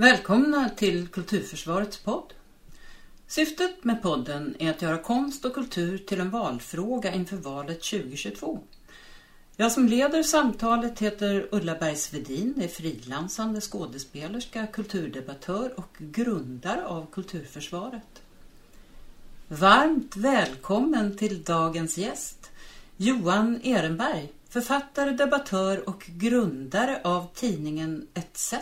[0.00, 2.32] Välkomna till Kulturförsvarets podd.
[3.26, 8.60] Syftet med podden är att göra konst och kultur till en valfråga inför valet 2022.
[9.56, 18.22] Jag som leder samtalet heter Ulla Bergsvedin, är frilansande skådespelerska, kulturdebattör och grundare av Kulturförsvaret.
[19.48, 22.50] Varmt välkommen till dagens gäst,
[22.96, 28.54] Johan Ehrenberg, författare, debattör och grundare av tidningen ETC.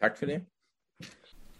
[0.00, 0.40] Tack för det.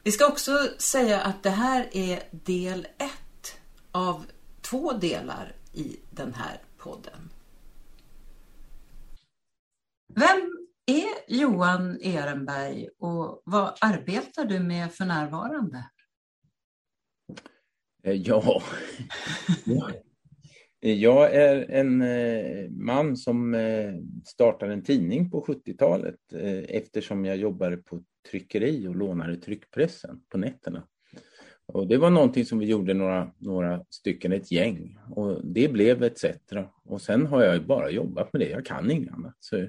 [0.02, 3.60] Vi ska också säga att det här är del ett
[3.92, 4.26] av
[4.60, 7.30] två delar i den här podden.
[10.14, 15.84] Vem är Johan Ehrenberg och vad arbetar du med för närvarande?
[18.02, 18.62] Eh, ja,
[20.80, 23.94] jag är en eh, man som eh,
[24.24, 26.32] startade en tidning på 70-talet
[26.68, 30.86] eftersom jag jobbade på tryckeri och lånade tryckpressen på nätterna.
[31.72, 34.98] Och det var någonting som vi gjorde några, några stycken, ett gäng.
[35.10, 36.24] Och det blev ETC.
[36.84, 39.36] Och sen har jag bara jobbat med det, jag kan inget annat.
[39.40, 39.68] Så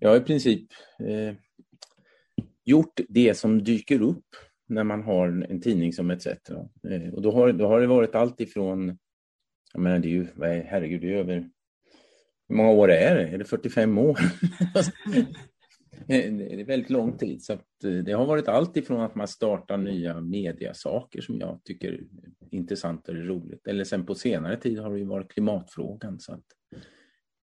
[0.00, 1.34] jag har i princip eh,
[2.64, 4.26] gjort det som dyker upp
[4.68, 6.26] när man har en tidning som ETC.
[6.26, 8.98] Eh, och då har, då har det varit allt ifrån,
[9.72, 10.26] jag menar det är ju,
[10.66, 11.50] herregud, det är över,
[12.48, 13.28] hur många år är det?
[13.28, 14.18] Är det 45 år?
[16.06, 16.26] Det
[16.60, 17.42] är väldigt lång tid.
[17.42, 17.58] Så eh,
[18.04, 22.04] det har varit allt ifrån att man startar nya mediasaker som jag tycker är
[22.50, 23.66] intressant och roligt.
[23.66, 26.20] Eller sen på senare tid har det ju varit klimatfrågan.
[26.20, 26.44] Så att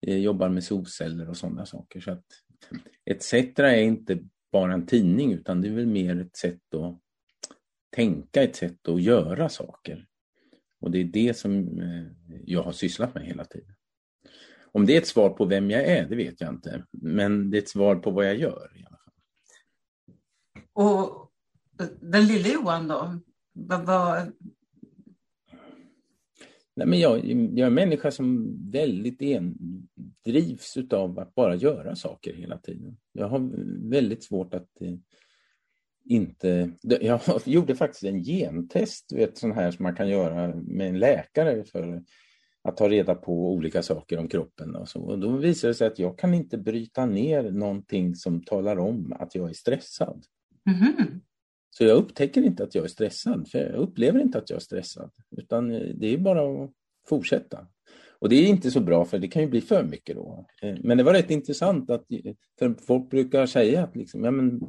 [0.00, 2.00] jag jobbar med solceller och sådana saker.
[2.00, 2.24] Så att
[3.05, 4.18] ETC är inte
[4.52, 7.00] bara en tidning utan det är väl mer ett sätt att
[7.96, 10.06] tänka, ett sätt att göra saker.
[10.80, 12.06] Och det är det som eh,
[12.44, 13.74] jag har sysslat med hela tiden.
[14.78, 16.84] Om det är ett svar på vem jag är, det vet jag inte.
[16.90, 18.72] Men det är ett svar på vad jag gör.
[18.74, 19.12] I alla fall.
[20.72, 21.30] Och
[22.00, 23.18] den lille Johan då?
[23.52, 24.32] Vad, vad...
[26.76, 29.56] Nej, men jag, jag är en människa som väldigt en,
[30.24, 32.96] drivs av att bara göra saker hela tiden.
[33.12, 33.50] Jag har
[33.90, 34.94] väldigt svårt att eh,
[36.05, 36.70] inte...
[36.83, 41.64] Jag gjorde faktiskt en gentest, vet, sån här som man kan göra med en läkare
[41.64, 42.02] för
[42.68, 44.77] att ta reda på olika saker om kroppen.
[44.77, 45.01] Och, så.
[45.01, 49.12] och då visar det sig att jag kan inte bryta ner någonting som talar om
[49.18, 50.24] att jag är stressad.
[50.67, 51.20] Mm.
[51.70, 54.61] Så jag upptäcker inte att jag är stressad, för jag upplever inte att jag är
[54.61, 55.11] stressad.
[55.36, 56.70] Utan det är bara att
[57.08, 57.67] fortsätta.
[58.20, 60.46] Och det är inte så bra för det kan ju bli för mycket då.
[60.62, 62.06] Eh, men det var rätt intressant att
[62.58, 64.61] för folk brukar säga att liksom, ja, men,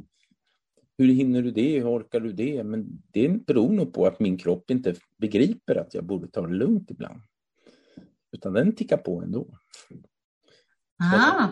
[0.97, 1.79] hur hinner du det?
[1.79, 2.63] Hur orkar du det?
[2.63, 6.53] Men det beror nog på att min kropp inte begriper att jag borde ta det
[6.53, 7.21] lugnt ibland.
[8.31, 9.57] Utan den tickar på ändå.
[11.03, 11.47] Ah.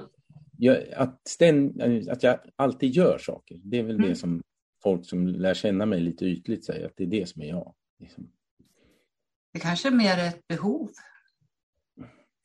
[0.57, 4.09] Jag, att, ständ, att jag alltid gör saker, det är väl mm.
[4.09, 4.41] det som
[4.83, 7.73] folk som lär känna mig lite ytligt säger, att det är det som är jag.
[7.99, 8.31] Liksom.
[9.53, 10.89] Det kanske är mer ett behov?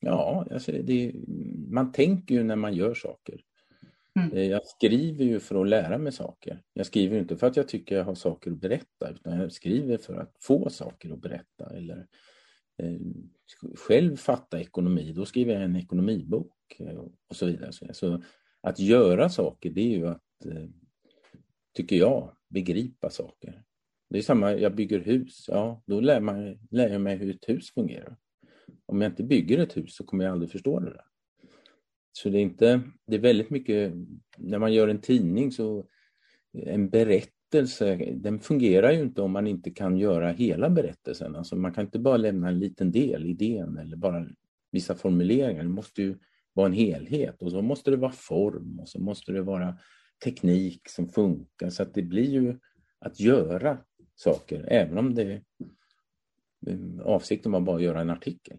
[0.00, 1.12] Ja, alltså det,
[1.68, 3.40] man tänker ju när man gör saker.
[4.20, 4.32] Mm.
[4.32, 6.62] Eh, jag skriver ju för att lära mig saker.
[6.72, 9.98] Jag skriver inte för att jag tycker jag har saker att berätta, utan jag skriver
[9.98, 12.06] för att få saker att berätta eller
[12.78, 13.00] Eh,
[13.74, 17.72] själv fatta ekonomi, då skriver jag en ekonomibok eh, och så vidare.
[17.92, 18.22] Så
[18.60, 20.68] att göra saker, det är ju att, eh,
[21.74, 23.62] tycker jag, begripa saker.
[24.10, 27.48] Det är samma, jag bygger hus, ja, då lär, man, lär jag mig hur ett
[27.48, 28.16] hus fungerar.
[28.86, 31.04] Om jag inte bygger ett hus så kommer jag aldrig förstå det där.
[32.12, 33.92] Så det är inte, det är väldigt mycket,
[34.38, 35.86] när man gör en tidning så
[36.52, 41.36] en berättelse berättelse, den fungerar ju inte om man inte kan göra hela berättelsen.
[41.36, 44.26] Alltså man kan inte bara lämna en liten del, idén eller bara
[44.70, 45.62] vissa formuleringar.
[45.62, 46.18] Det måste ju
[46.52, 49.78] vara en helhet och så måste det vara form och så måste det vara
[50.24, 52.58] teknik som funkar så att det blir ju
[52.98, 53.78] att göra
[54.14, 55.42] saker även om det
[56.66, 58.58] eh, avsikten var bara att göra en artikel.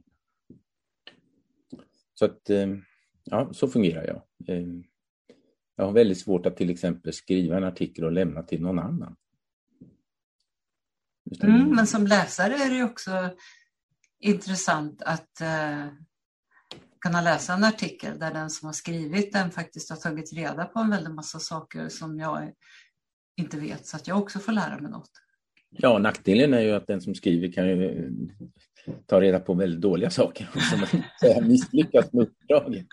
[2.13, 2.75] Så att eh,
[3.23, 4.21] ja, så fungerar jag.
[4.57, 4.67] Eh,
[5.75, 9.15] jag har väldigt svårt att till exempel skriva en artikel och lämna till någon annan.
[11.41, 13.29] Mm, men som läsare är det också
[14.19, 15.87] intressant att eh,
[16.99, 20.79] kunna läsa en artikel där den som har skrivit den faktiskt har tagit reda på
[20.79, 22.51] en väldig massa saker som jag
[23.37, 25.11] inte vet så att jag också får lära mig något.
[25.69, 28.11] Ja, nackdelen är ju att den som skriver kan ju
[29.05, 30.79] ta reda på väldigt dåliga saker som
[31.33, 32.85] har misslyckats med uppdraget.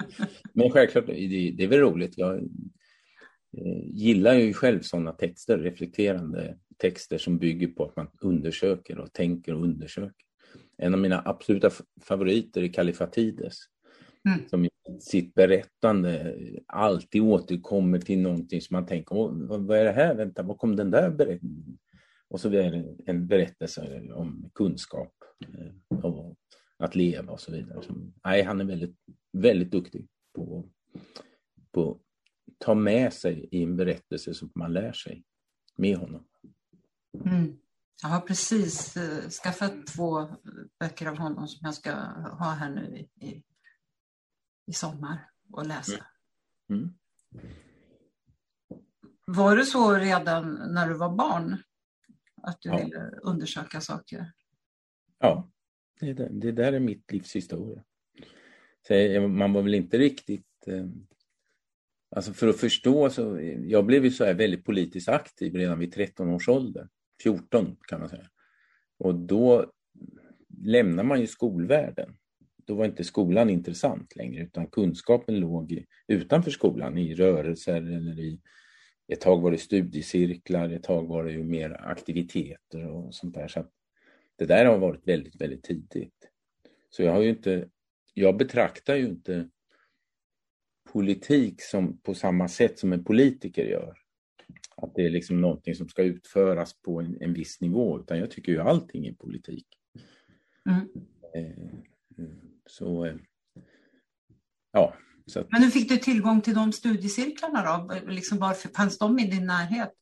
[0.52, 2.18] Men självklart, det, det är väl roligt.
[2.18, 8.98] Jag eh, gillar ju själv sådana texter, reflekterande texter som bygger på att man undersöker
[8.98, 10.26] och tänker och undersöker.
[10.78, 11.70] En av mina absoluta
[12.00, 13.58] favoriter är Kalifatides
[14.28, 14.48] Mm.
[14.48, 14.70] Som i
[15.00, 19.14] sitt berättande alltid återkommer till någonting som man tänker,
[19.46, 20.14] vad är det här?
[20.14, 21.78] Vänta, var kom den där berättelsen?
[22.28, 25.14] Och så är det en berättelse om kunskap,
[25.88, 26.36] om
[26.78, 27.82] att leva och så vidare.
[28.24, 28.96] nej, han är väldigt,
[29.32, 30.68] väldigt duktig på,
[31.72, 31.98] på att
[32.58, 35.24] ta med sig i en berättelse som man lär sig
[35.76, 36.24] med honom.
[37.24, 37.58] Mm.
[38.02, 40.28] Jag har precis uh, skaffat två
[40.80, 43.42] böcker av honom som jag ska ha här nu i, i,
[44.66, 46.06] i sommar och läsa.
[46.70, 46.82] Mm.
[46.82, 46.94] Mm.
[49.26, 51.62] Var det så redan när du var barn?
[52.42, 52.76] Att du ja.
[52.76, 54.32] ville undersöka saker?
[55.20, 55.50] Ja,
[56.00, 57.84] det, där, det där är mitt livs historia.
[58.88, 60.66] Så man var väl inte riktigt...
[60.66, 60.86] Eh,
[62.10, 63.40] alltså för att förstå så...
[63.64, 66.88] Jag blev ju så här väldigt politiskt aktiv redan vid 13 års ålder.
[67.22, 68.26] 14 kan man säga.
[68.98, 69.72] Och då
[70.64, 72.16] lämnar man ju skolvärlden.
[72.64, 78.18] Då var inte skolan intressant längre utan kunskapen låg i, utanför skolan i rörelser eller
[78.18, 78.40] i
[79.08, 83.48] ett tag var det studiecirklar, ett tag var det ju mer aktiviteter och sånt där.
[83.48, 83.66] Så
[84.40, 86.28] det där har varit väldigt, väldigt tidigt.
[86.90, 87.68] Så jag har ju inte,
[88.14, 89.48] jag betraktar ju inte
[90.92, 93.98] politik som på samma sätt som en politiker gör.
[94.76, 98.30] Att det är liksom någonting som ska utföras på en, en viss nivå, utan jag
[98.30, 99.66] tycker ju allting är politik.
[100.68, 100.88] Mm.
[101.34, 102.28] Eh,
[102.66, 103.16] så, eh,
[104.72, 104.94] ja.
[105.26, 105.52] Så att...
[105.52, 107.94] Men hur fick du tillgång till de studiecirklarna då?
[108.10, 109.92] Liksom varför fanns de i din närhet?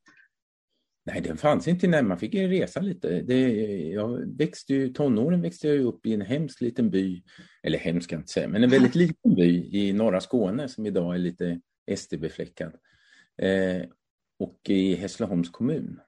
[1.13, 3.23] Nej, den fanns inte när man fick resa lite.
[3.23, 3.51] Det,
[3.89, 7.23] jag växte ju, tonåren växte jag upp i en hemsk liten by,
[7.63, 10.87] eller hemsk kan jag inte säga, men en väldigt liten by i norra Skåne som
[10.87, 11.61] idag är lite
[11.97, 12.73] SD-befläckad.
[13.43, 13.83] Eh,
[14.39, 16.01] och i Hässleholms kommun.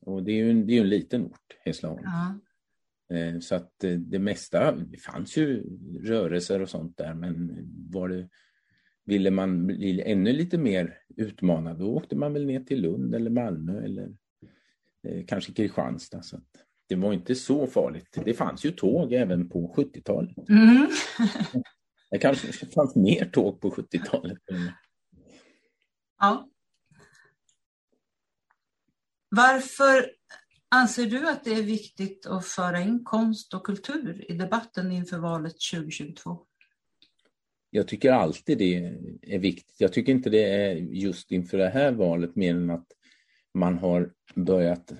[0.00, 2.02] Och det är ju en, det är en liten ort, Hässleholm.
[2.04, 2.38] Ja.
[3.16, 5.62] Eh, så att eh, det mesta, det fanns ju
[6.02, 7.58] rörelser och sånt där, men
[7.90, 8.28] var det,
[9.04, 13.30] ville man bli ännu lite mer utmanad, då åkte man väl ner till Lund eller
[13.30, 14.12] Malmö eller
[15.26, 16.22] kanske Kristianstad.
[16.22, 16.40] Så
[16.88, 18.18] det var inte så farligt.
[18.24, 20.48] Det fanns ju tåg även på 70-talet.
[20.48, 20.88] Mm.
[22.10, 24.38] det kanske fanns mer tåg på 70-talet.
[26.20, 26.48] Ja.
[29.28, 30.10] Varför
[30.68, 35.18] anser du att det är viktigt att föra in konst och kultur i debatten inför
[35.18, 36.46] valet 2022?
[37.70, 38.76] Jag tycker alltid det
[39.22, 39.76] är viktigt.
[39.78, 42.86] Jag tycker inte det är just inför det här valet mer än att
[43.54, 44.92] man har börjat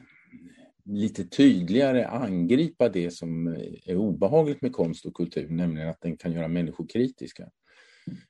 [0.85, 3.47] lite tydligare angripa det som
[3.87, 7.51] är obehagligt med konst och kultur, nämligen att den kan göra människor kritiska.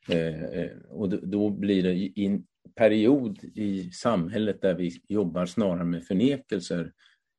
[0.09, 2.44] Eh, eh och då blir det i en
[2.75, 6.93] period i samhället där vi jobbar snarare med förnekelser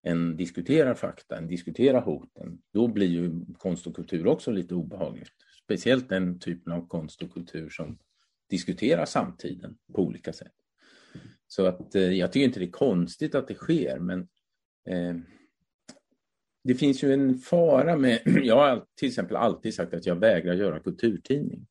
[0.03, 5.31] än diskuterar fakta, än diskuterar hoten, då blir ju konst och kultur också lite obehagligt.
[5.63, 7.97] Speciellt den typen av konst och kultur som
[8.49, 10.51] diskuterar samtiden på olika sätt.
[11.55, 14.19] Så att eh, jag tycker inte det är konstigt att det sker, men
[14.89, 15.15] eh,
[16.63, 18.21] det finns ju en fara med...
[18.43, 21.67] Jag har till exempel alltid sagt att jag vägrar göra kulturtidning.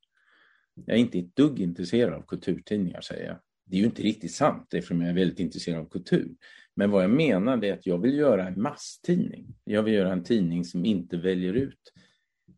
[0.74, 3.36] Jag är inte ett dugg intresserad av kulturtidningar, säger jag.
[3.66, 6.34] Det är ju inte riktigt sant eftersom jag är väldigt intresserad av kultur.
[6.76, 9.54] Men vad jag menar är att jag vill göra en masstidning.
[9.64, 11.92] Jag vill göra en tidning som inte väljer ut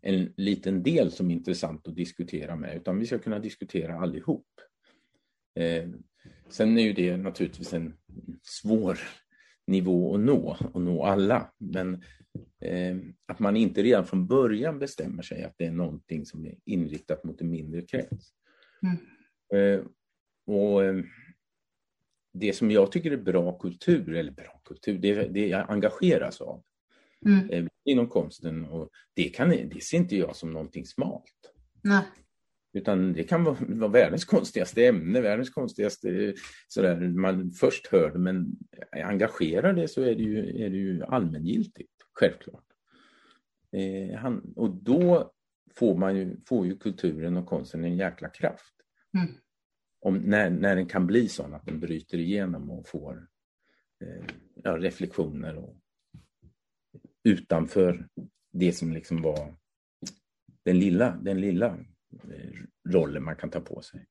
[0.02, 4.46] en liten del som är intressant att diskutera med, utan vi ska kunna diskutera allihop.
[5.54, 5.88] Eh,
[6.48, 7.94] sen är ju det naturligtvis en
[8.42, 8.98] svår
[9.66, 11.52] nivå att nå, och nå alla.
[11.58, 11.94] Men
[12.60, 16.54] eh, att man inte redan från början bestämmer sig att det är någonting som är
[16.64, 18.32] inriktat mot en mindre krets.
[18.82, 18.96] Mm.
[19.54, 19.86] Eh,
[20.46, 21.04] och eh,
[22.32, 26.62] det som jag tycker är bra kultur, eller bra kultur, det, det jag engageras av
[27.26, 27.50] mm.
[27.50, 31.52] Eh, inom konsten och det, kan, det ser inte jag som någonting smalt.
[31.82, 32.04] Nej.
[32.76, 36.34] Utan det kan vara, vara världens konstigaste ämne, världens konstigaste
[36.68, 38.56] sådär man först hör det, men
[38.92, 42.64] engagerar det så är det ju, är det ju allmängiltigt, självklart.
[43.72, 45.32] Eh, han, och då
[45.74, 48.74] får man ju, får ju kulturen och konsten en jäkla kraft.
[49.18, 49.34] Mm
[50.06, 53.28] om, när, när den kan bli sån att den bryter igenom och får
[54.04, 55.76] eh, ja, reflektioner och,
[57.24, 58.08] utanför
[58.52, 59.56] det som liksom var
[60.62, 61.78] den lilla, den lilla
[62.24, 64.06] eh, rollen man kan ta på sig.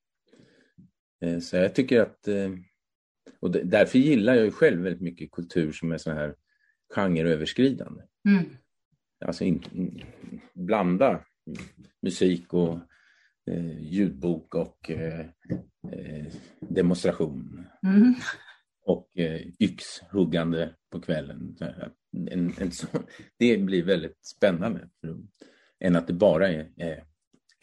[1.22, 2.52] Eh, så jag tycker att, eh,
[3.40, 6.36] och därför gillar jag ju själv väldigt mycket kultur som är så här
[6.94, 8.04] genreöverskridande.
[8.28, 8.46] Mm.
[9.26, 9.64] Alltså in,
[10.54, 11.26] blanda
[12.02, 12.80] musik och
[13.52, 15.26] eh, ljudbok och eh,
[16.60, 17.66] demonstration.
[17.84, 18.14] Mm.
[18.82, 21.58] Och eh, yxhuggande på kvällen.
[22.32, 22.88] En, en så,
[23.38, 24.90] det blir väldigt spännande.
[25.80, 27.04] Än att det bara är, är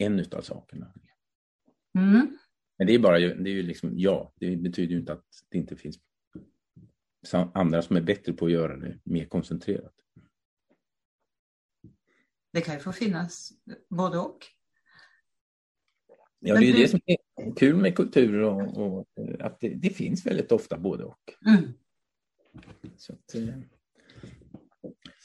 [0.05, 0.93] en utav sakerna.
[1.95, 2.37] Mm.
[2.77, 5.57] Men det är bara, det är ju liksom, ja, det betyder ju inte att det
[5.57, 5.99] inte finns
[7.53, 9.93] andra som är bättre på att göra det mer koncentrerat.
[12.51, 13.51] Det kan ju få finnas
[13.89, 14.37] både och.
[16.39, 19.07] Ja, det är ju det som är kul med kultur och, och
[19.39, 21.33] att det, det, finns väldigt ofta både och.
[21.45, 21.73] Mm.
[22.97, 23.59] Så att, eh,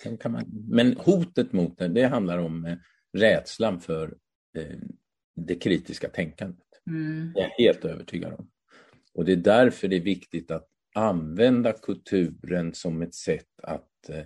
[0.02, 2.78] sen kan man, men hotet mot det, det handlar om eh,
[3.12, 4.18] rädslan för
[5.36, 6.66] det kritiska tänkandet.
[6.86, 7.32] Mm.
[7.34, 8.50] Jag är helt övertygad om.
[9.14, 14.24] Och det är därför det är viktigt att använda kulturen som ett sätt att eh,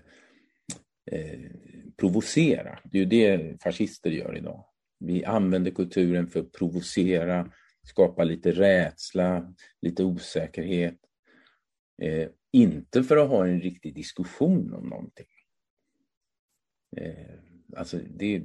[1.10, 1.50] eh,
[1.96, 2.78] provocera.
[2.84, 4.64] Det är ju det fascister gör idag.
[4.98, 10.98] Vi använder kulturen för att provocera, skapa lite rädsla, lite osäkerhet.
[12.02, 15.26] Eh, inte för att ha en riktig diskussion om någonting.
[16.96, 18.42] Eh, alltså det,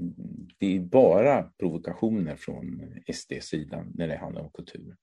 [0.60, 4.98] det, är bara provokationer från SD-sidan när det handlar om kulturen.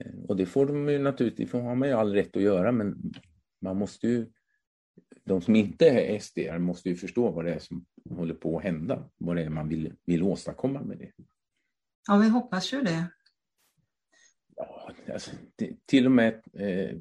[0.00, 3.12] Eh, och det får de ju naturligtvis, har man ju all rätt att göra, men
[3.60, 4.26] man måste ju
[5.24, 8.64] de som inte är SD måste ju förstå vad det är som håller på att
[8.64, 11.12] hända, vad det är man vill, vill åstadkomma med det.
[12.08, 13.06] Ja, vi hoppas ju det.
[14.56, 16.96] Ja, alltså, det, till och med eh,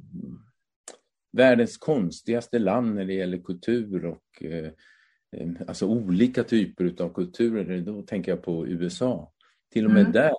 [1.32, 4.72] världens konstigaste land när det gäller kultur och eh
[5.68, 9.34] alltså olika typer av kulturer, då tänker jag på USA.
[9.72, 10.12] Till och med, mm.
[10.12, 10.34] där,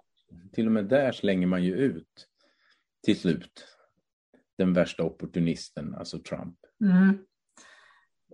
[0.53, 2.27] till och med där slänger man ju ut
[3.05, 3.67] till slut
[4.59, 6.57] den värsta opportunisten, alltså Trump.
[6.85, 7.19] Mm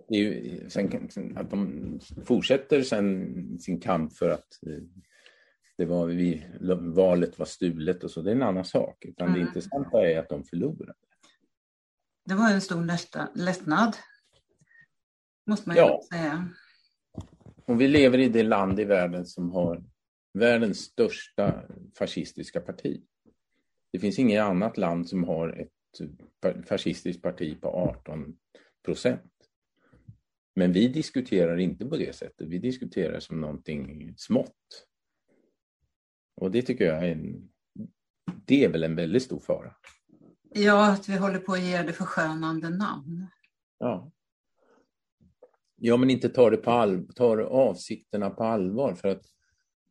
[0.07, 4.83] det är ju, sen, att de fortsätter sen sin kamp för att eh,
[5.77, 6.47] det var vi,
[6.79, 9.05] valet var stulet och så, det är en annan sak.
[9.05, 9.39] Utan mm.
[9.39, 10.93] det intressanta är att de förlorade.
[12.25, 12.85] Det var en stor
[13.37, 13.95] lättnad,
[15.47, 16.01] måste man ju ja.
[16.11, 16.49] säga.
[17.65, 19.83] Och vi lever i det land i världen som har
[20.33, 21.63] världens största
[21.97, 23.03] fascistiska parti.
[23.91, 28.37] Det finns inget annat land som har ett fascistiskt parti på 18
[28.85, 29.31] procent.
[30.55, 32.47] Men vi diskuterar inte på det sättet.
[32.47, 34.87] Vi diskuterar som någonting smått.
[36.35, 37.49] Och det tycker jag är en,
[38.45, 39.75] det är väl en väldigt stor fara.
[40.49, 43.27] Ja, att vi håller på att ge det förskönande namn.
[43.77, 44.11] Ja.
[45.79, 49.23] Ja, men inte tar, det på all, tar avsikterna på allvar för att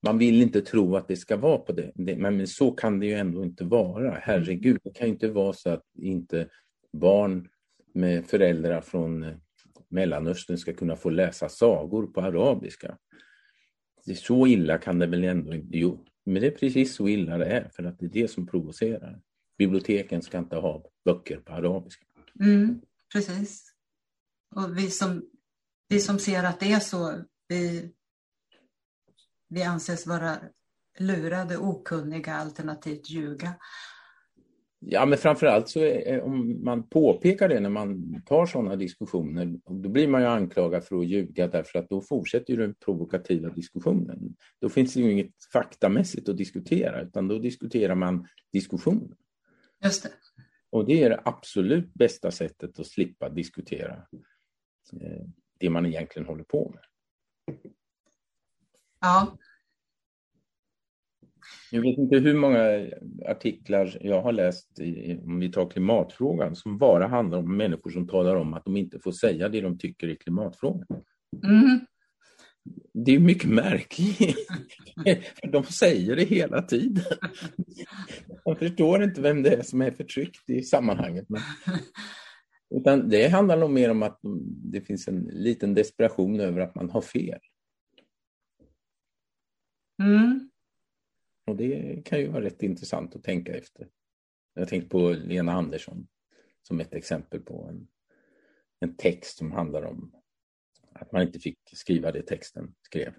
[0.02, 1.92] man vill inte tro att det ska vara på det.
[1.96, 4.18] Men så kan det ju ändå inte vara.
[4.22, 6.48] Herregud, det kan ju inte vara så att inte
[6.92, 7.48] barn
[7.94, 9.34] med föräldrar från eh,
[9.88, 12.98] Mellanöstern ska kunna få läsa sagor på arabiska.
[14.04, 15.78] Det är så illa kan det väl ändå inte...
[15.78, 18.46] Jo, men det är precis så illa det är, för att det är det som
[18.46, 19.20] provocerar.
[19.58, 22.04] Biblioteken ska inte ha böcker på arabiska.
[22.40, 22.80] Mm,
[23.12, 23.64] precis.
[24.56, 25.30] Och vi som,
[25.88, 27.92] vi som ser att det är så, vi,
[29.48, 30.38] vi anses vara
[30.98, 33.54] lurade, okunniga, alternativt ljuga.
[34.78, 39.88] Ja, men framförallt så är, om man påpekar det när man tar sådana diskussioner, då
[39.88, 44.36] blir man ju anklagad för att ljuga därför att då fortsätter ju den provokativa diskussionen.
[44.60, 49.16] Då finns det ju inget faktamässigt att diskutera, utan då diskuterar man diskussionen.
[49.84, 50.10] Just det.
[50.70, 54.06] Och det är det absolut bästa sättet att slippa diskutera
[55.00, 55.26] eh,
[55.58, 56.82] det man egentligen håller på med.
[59.00, 59.38] Ja,
[61.70, 62.86] jag vet inte hur många
[63.26, 68.08] artiklar jag har läst, i, om vi tar klimatfrågan, som bara handlar om människor som
[68.08, 70.86] talar om att de inte får säga det de tycker i klimatfrågan.
[71.44, 71.80] Mm.
[72.94, 74.48] Det är mycket märkligt.
[75.52, 77.04] De säger det hela tiden.
[78.46, 81.25] Man förstår inte vem det är som är förtryckt i sammanhanget.
[81.28, 81.40] Men...
[82.70, 84.20] Utan det handlar nog mer om att
[84.73, 87.40] det finns en liten desperation över att man har fel.
[90.02, 90.50] Mm.
[91.46, 93.88] Och det kan ju vara rätt intressant att tänka efter.
[94.54, 96.06] Jag tänkte på Lena Andersson
[96.62, 97.88] som ett exempel på en,
[98.80, 100.12] en text som handlar om
[100.92, 103.14] att man inte fick skriva det texten skrev.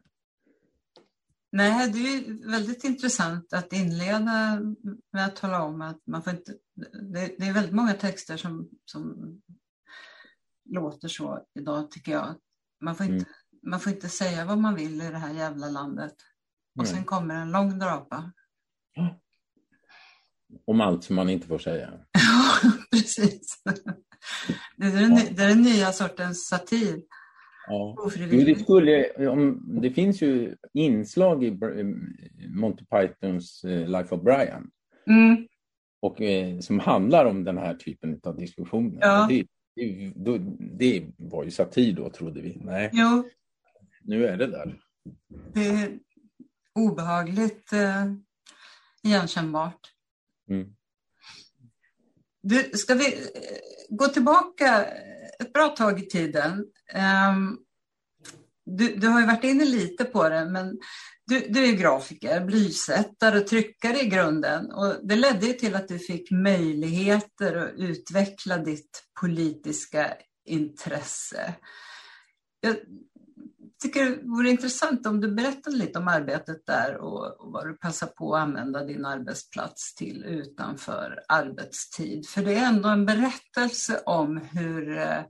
[1.51, 4.59] Nej, det är väldigt intressant att inleda
[5.11, 6.57] med att tala om att man får inte...
[7.13, 9.15] Det, det är väldigt många texter som, som
[10.69, 12.35] låter så idag, tycker jag.
[12.81, 13.27] Man får, inte, mm.
[13.63, 16.13] man får inte säga vad man vill i det här jävla landet.
[16.79, 18.31] Och sen kommer en lång drapa.
[20.65, 21.93] Om allt som man inte får säga.
[22.13, 23.63] Ja, precis.
[24.77, 27.01] Det är den, det är den nya sortens satir.
[27.67, 27.95] Ja.
[28.29, 31.57] Det, skulle, om, det finns ju inslag i
[32.49, 34.69] Monty Pythons eh, Life of Brian.
[35.09, 35.47] Mm.
[35.99, 38.99] Och, eh, som handlar om den här typen av diskussioner.
[39.01, 39.27] Ja.
[39.29, 42.57] Det, det, då, det, var ju satir då, trodde vi.
[42.61, 43.29] Nej, jo.
[44.01, 44.79] nu är det där.
[45.53, 45.99] Det,
[46.75, 48.05] obehagligt eh,
[49.03, 49.93] igenkännbart.
[50.49, 50.67] Mm.
[52.41, 53.57] Du, ska vi eh,
[53.89, 54.85] gå tillbaka
[55.39, 56.65] ett bra tag i tiden?
[57.29, 57.59] Um,
[58.65, 60.79] du, du, har ju varit inne lite på det, men
[61.27, 65.99] du, du är grafiker, blysättare tryckare i grunden och det ledde ju till att du
[65.99, 70.13] fick möjligheter att utveckla ditt politiska
[70.45, 71.53] intresse.
[72.59, 72.75] Jag
[73.81, 77.77] tycker det vore intressant om du berättade lite om arbetet där och, och vad du
[77.77, 82.27] passar på att använda din arbetsplats till utanför arbetstid.
[82.27, 85.23] För det är ändå en berättelse om hur eh,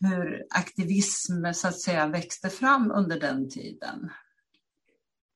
[0.00, 4.10] hur aktivism så att säga växte fram under den tiden.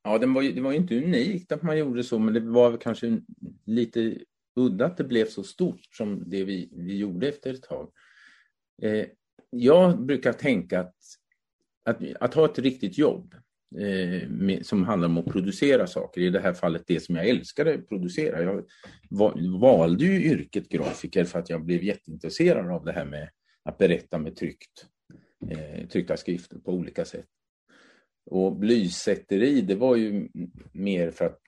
[0.07, 2.41] Ja, den var ju, det var ju inte unikt att man gjorde så, men det
[2.41, 3.21] var kanske
[3.65, 4.19] lite
[4.57, 7.91] udda att det blev så stort som det vi, vi gjorde efter ett tag.
[8.83, 9.07] Eh,
[9.51, 10.95] jag brukar tänka att,
[11.85, 13.35] att, att ha ett riktigt jobb
[13.79, 17.29] eh, med, som handlar om att producera saker, i det här fallet det som jag
[17.29, 18.43] älskade att producera.
[18.43, 18.65] Jag
[19.61, 23.29] valde ju yrket grafiker för att jag blev jätteintresserad av det här med
[23.63, 24.87] att berätta med tryckt,
[25.51, 27.27] eh, tryckta skrifter på olika sätt.
[28.27, 30.29] Och blysätteri, det var ju
[30.73, 31.41] mer för att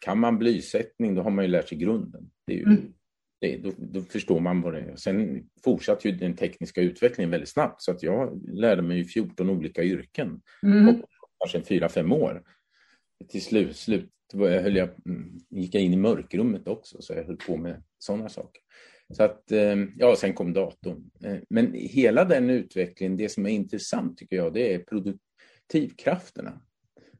[0.00, 2.30] kan man blysättning, då har man ju lärt sig grunden.
[2.46, 2.92] Det är ju, mm.
[3.40, 4.96] det, då, då, förstår man vad det är.
[4.96, 9.82] Sen fortsatte ju den tekniska utvecklingen väldigt snabbt, så att jag lärde mig 14 olika
[9.82, 10.86] yrken mm.
[10.86, 11.06] på
[11.38, 12.42] kanske fyra, fem år.
[13.28, 17.36] Till slut, slut höll jag, mm, gick jag in i mörkrummet också, så jag höll
[17.36, 18.62] på med sådana saker.
[19.16, 21.10] Så att, eh, ja, sen kom datorn.
[21.24, 24.78] Eh, men hela den utvecklingen, det som är intressant tycker jag, det är
[25.72, 26.60] produktivkrafterna.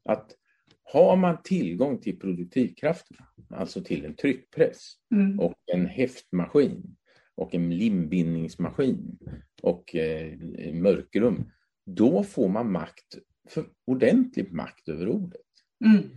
[0.04, 0.36] Att
[0.82, 5.40] har man tillgång till produktivkrafterna, alltså till en tryckpress mm.
[5.40, 6.96] och en häftmaskin
[7.34, 9.18] och en limbindningsmaskin
[9.62, 10.38] och eh,
[10.72, 11.50] mörkrum,
[11.86, 15.40] då får man makt, för ordentlig makt över ordet.
[15.84, 16.10] Mm.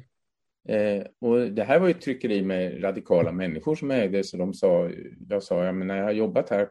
[0.69, 4.53] Eh, och det här var ju ett tryckeri med radikala människor som ägde, så de
[4.53, 4.89] sa,
[5.29, 6.69] jag sa, ja, men när jag har jobbat här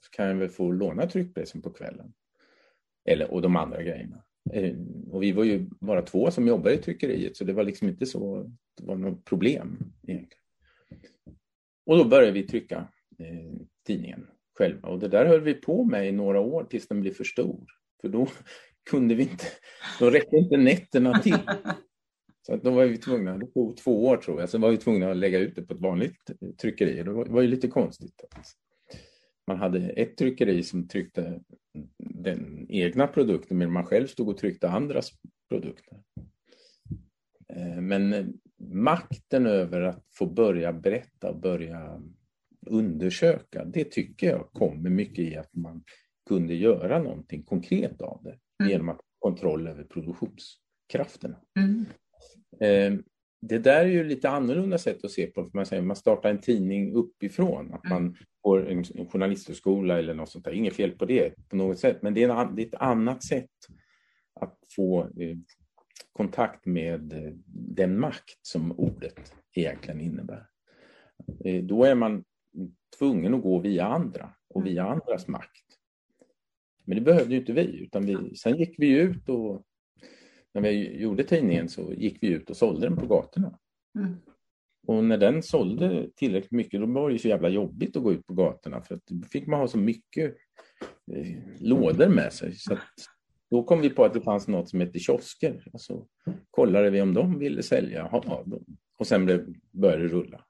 [0.00, 2.12] så kan jag väl få låna tryckpressen på kvällen.
[3.04, 4.24] Eller, och de andra grejerna.
[4.52, 4.76] Eh,
[5.10, 8.06] och vi var ju bara två som jobbade i tryckeriet, så det var liksom inte
[8.06, 10.44] så, det var något problem egentligen.
[11.86, 14.26] Och då började vi trycka eh, tidningen
[14.58, 17.24] själva och det där höll vi på med i några år tills den blev för
[17.24, 17.66] stor.
[18.00, 18.28] För då
[18.90, 19.44] kunde vi inte,
[20.00, 21.38] då räckte inte nätterna till.
[22.46, 24.76] Så att då var vi tvungna, det tog två år tror jag, sen var vi
[24.76, 27.02] tvungna att lägga ut det på ett vanligt eh, tryckeri.
[27.02, 28.24] Det var, det var ju lite konstigt.
[29.46, 31.40] Man hade ett tryckeri som tryckte
[31.98, 35.12] den egna produkten medan man själv stod och tryckte andras
[35.48, 35.98] produkter.
[37.48, 42.02] Eh, men makten över att få börja berätta och börja
[42.66, 45.84] undersöka, det tycker jag kommer mycket i att man
[46.28, 48.70] kunde göra någonting konkret av det mm.
[48.72, 51.36] genom att ha kontroll över produktionskrafterna.
[51.58, 51.84] Mm.
[53.48, 56.40] Det där är ju lite annorlunda sätt att se på, man säger man startar en
[56.40, 58.14] tidning uppifrån, att man mm.
[58.42, 60.52] får en, en journalisthögskola eller något sånt där.
[60.52, 63.24] Inget fel på det på något sätt, men det är, en, det är ett annat
[63.24, 63.50] sätt
[64.40, 65.36] att få eh,
[66.12, 70.46] kontakt med eh, den makt som ordet egentligen innebär.
[71.44, 72.24] Eh, då är man
[72.98, 74.72] tvungen att gå via andra och mm.
[74.72, 75.64] via andras makt.
[76.84, 79.66] Men det behövde ju inte vi, utan vi, sen gick vi ut och
[80.54, 83.58] när vi gjorde tidningen så gick vi ut och sålde den på gatorna.
[83.98, 84.16] Mm.
[84.86, 88.26] Och när den sålde tillräckligt mycket då var det så jävla jobbigt att gå ut
[88.26, 90.36] på gatorna för att då fick man ha så mycket
[91.12, 91.26] eh,
[91.60, 92.54] lådor med sig.
[92.54, 92.78] Så
[93.50, 95.68] då kom vi på att det fanns något som hette kiosker.
[95.72, 96.06] Och så
[96.50, 98.08] kollade vi om de ville sälja.
[98.12, 98.44] Ja,
[98.98, 100.44] och sen blev, började det rulla.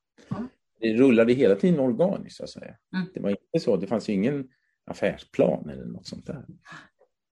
[0.80, 2.76] Det rullade hela tiden organiskt så att säga.
[2.94, 3.06] Mm.
[3.14, 4.48] Det var inte så, det fanns ingen
[4.84, 6.44] affärsplan eller något sånt där.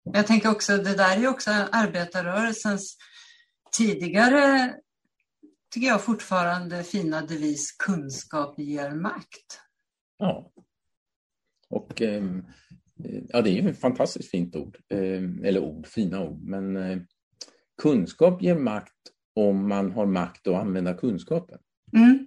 [0.03, 2.97] Jag tänker också, det där är också arbetarrörelsens
[3.73, 4.75] tidigare,
[5.71, 9.61] tycker jag fortfarande, fina devis kunskap ger makt.
[10.19, 10.53] Ja.
[11.69, 12.25] Och eh,
[13.29, 16.99] ja, det är ju ett fantastiskt fint ord, eh, eller ord, fina ord, men eh,
[17.83, 18.93] kunskap ger makt
[19.35, 21.59] om man har makt att använda kunskapen.
[21.97, 22.27] Mm.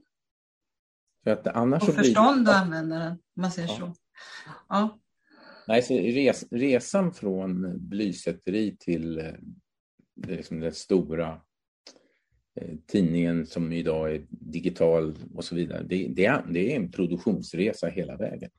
[1.23, 2.53] För att annars och förstånd blir...
[2.53, 3.75] att använda den, om man säger ja.
[3.75, 3.95] så.
[4.69, 4.99] Ja.
[5.67, 9.33] Nej, så res, resan från blysätteri till eh,
[10.27, 11.41] liksom den stora
[12.55, 15.83] eh, tidningen som idag är digital och så vidare.
[15.83, 18.49] Det, det, är, det är en produktionsresa hela vägen.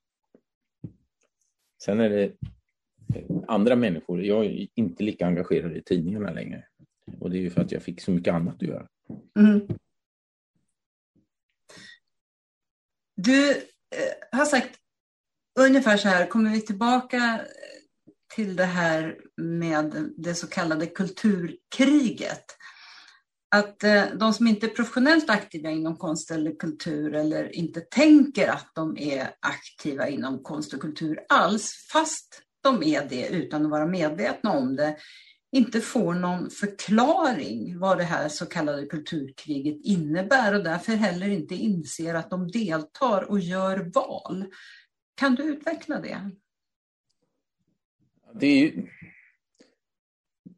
[1.82, 2.24] Sen är det
[3.14, 4.24] eh, andra människor.
[4.24, 6.64] Jag är inte lika engagerad i tidningarna längre.
[7.20, 8.88] Och det är ju för att jag fick så mycket annat att göra.
[9.38, 9.68] Mm.
[13.16, 13.58] Du eh,
[14.38, 14.80] har sagt
[15.56, 17.40] ungefär så här, kommer vi tillbaka
[18.34, 22.44] till det här med det så kallade kulturkriget.
[23.54, 28.48] att eh, de som inte är professionellt aktiva inom konst eller kultur eller inte tänker
[28.48, 33.70] att de är aktiva inom konst och kultur alls, fast de är det utan att
[33.70, 34.96] vara medvetna om det,
[35.52, 41.54] inte får någon förklaring vad det här så kallade kulturkriget innebär och därför heller inte
[41.54, 44.44] inser att de deltar och gör val.
[45.16, 46.30] Kan du utveckla det?
[48.34, 48.86] Det är ju...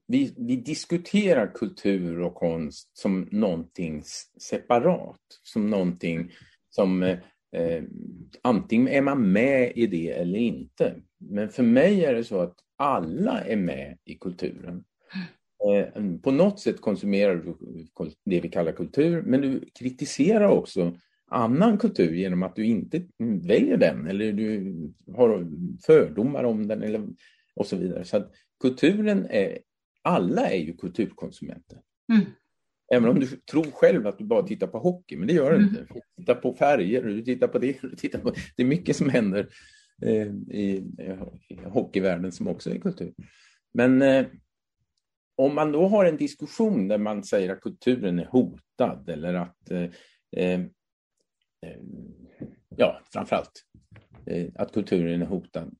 [0.06, 4.02] vi, vi diskuterar kultur och konst som någonting
[4.40, 6.32] separat, som någonting
[6.70, 7.18] som eh,
[7.52, 7.84] eh,
[8.42, 11.02] antingen är man med i det eller inte.
[11.18, 14.84] Men för mig är det så att alla är med i kulturen.
[15.68, 17.56] Eh, på något sätt konsumerar du
[18.24, 23.02] det vi kallar kultur, men du kritiserar också annan kultur genom att du inte
[23.42, 24.74] väljer den eller du
[25.16, 25.46] har
[25.86, 27.08] fördomar om den eller,
[27.54, 28.04] och så vidare.
[28.04, 29.58] Så att kulturen är,
[30.02, 31.78] alla är ju kulturkonsumenter.
[32.12, 32.24] Mm.
[32.92, 35.56] Även om du tror själv att du bara tittar på hockey, men det gör du
[35.56, 35.68] mm.
[35.68, 35.86] inte.
[35.94, 38.32] Du tittar på färger, du tittar på det, du tittar på...
[38.56, 39.48] Det är mycket som händer
[40.02, 40.84] eh, i,
[41.48, 43.14] i hockeyvärlden som också är kultur.
[43.74, 44.26] Men eh,
[45.36, 49.70] om man då har en diskussion där man säger att kulturen är hotad eller att
[50.36, 50.60] eh
[51.66, 51.80] Eh,
[52.76, 53.64] ja, framförallt
[54.26, 55.74] eh, att kulturen är hotad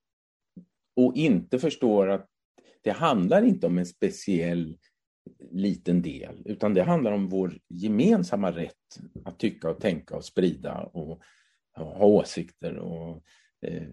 [0.97, 2.27] och inte förstår att
[2.83, 4.79] det handlar inte om en speciell
[5.51, 10.81] liten del, utan det handlar om vår gemensamma rätt att tycka och tänka och sprida
[10.83, 11.23] och
[11.75, 13.23] ha åsikter och
[13.67, 13.89] eh,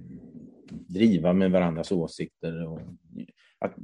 [0.69, 2.67] driva med varandras åsikter.
[2.67, 2.82] Och,
[3.60, 3.76] att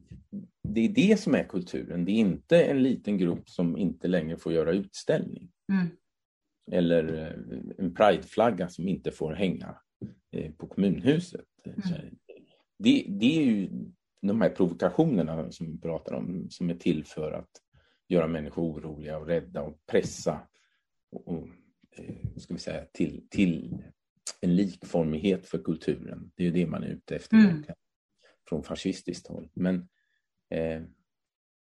[0.63, 4.37] det är det som är kulturen, det är inte en liten grupp som inte längre
[4.37, 5.51] får göra utställning.
[5.71, 5.87] Mm.
[6.71, 9.75] Eller eh, en prideflagga som inte får hänga
[10.31, 11.45] eh, på kommunhuset.
[11.65, 12.15] Mm.
[12.79, 13.69] Det, det är ju
[14.21, 17.49] de här provokationerna som vi pratar om som är till för att
[18.07, 20.47] göra människor oroliga och rädda och pressa
[21.11, 21.47] och, och
[21.97, 23.83] eh, ska vi säga, till, till
[24.41, 26.31] en likformighet för kulturen.
[26.35, 27.63] Det är ju det man är ute efter mm.
[28.49, 29.49] från fascistiskt håll.
[29.53, 29.89] Men
[30.49, 30.81] eh,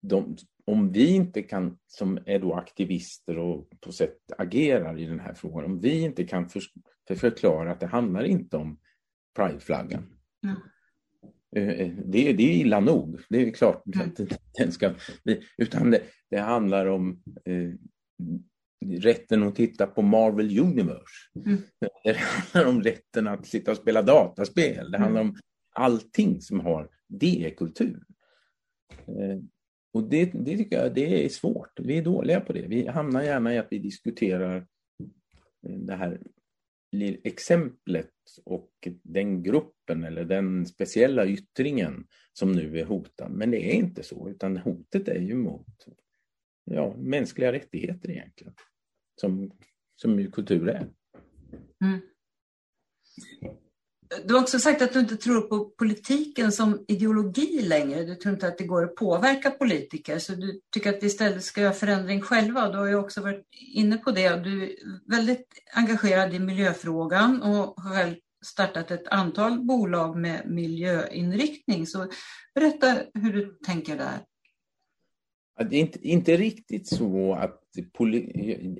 [0.01, 5.19] de, om vi inte kan, som är då aktivister och på sätt agerar i den
[5.19, 6.61] här frågan, om vi inte kan för,
[7.07, 8.79] för förklara att det handlar inte om
[9.35, 10.05] prideflaggan.
[10.45, 10.57] Mm.
[12.11, 14.07] Det, det är illa nog, det är klart mm.
[14.07, 14.93] att den ska
[15.57, 17.71] utan det, det handlar om eh,
[18.85, 21.39] rätten att titta på Marvel Universe.
[21.45, 21.57] Mm.
[22.03, 24.91] Det handlar om rätten att sitta och spela dataspel.
[24.91, 25.31] Det handlar mm.
[25.31, 25.39] om
[25.73, 28.03] allting som har, det är kultur.
[29.93, 31.79] Och det, det tycker jag det är svårt.
[31.79, 32.67] Vi är dåliga på det.
[32.67, 34.57] Vi hamnar gärna i att vi diskuterar
[35.67, 36.21] eh, det här
[37.23, 38.11] exemplet
[38.45, 38.71] och
[39.03, 43.31] den gruppen eller den speciella yttringen som nu är hotad.
[43.31, 45.85] Men det är inte så, utan hotet är ju mot
[46.63, 48.53] ja, mänskliga rättigheter egentligen
[49.15, 49.51] som,
[49.95, 50.87] som ju kultur är.
[51.83, 51.99] Mm.
[54.25, 58.03] Du har också sagt att du inte tror på politiken som ideologi längre.
[58.03, 61.43] Du tror inte att det går att påverka politiker, så du tycker att vi istället
[61.43, 62.69] ska göra förändring själva.
[62.69, 64.43] Du har ju också varit inne på det.
[64.43, 64.71] Du är
[65.07, 71.87] väldigt engagerad i miljöfrågan och har själv startat ett antal bolag med miljöinriktning.
[71.87, 72.07] Så
[72.55, 74.19] berätta hur du tänker där.
[75.69, 77.60] Det är inte, inte riktigt så att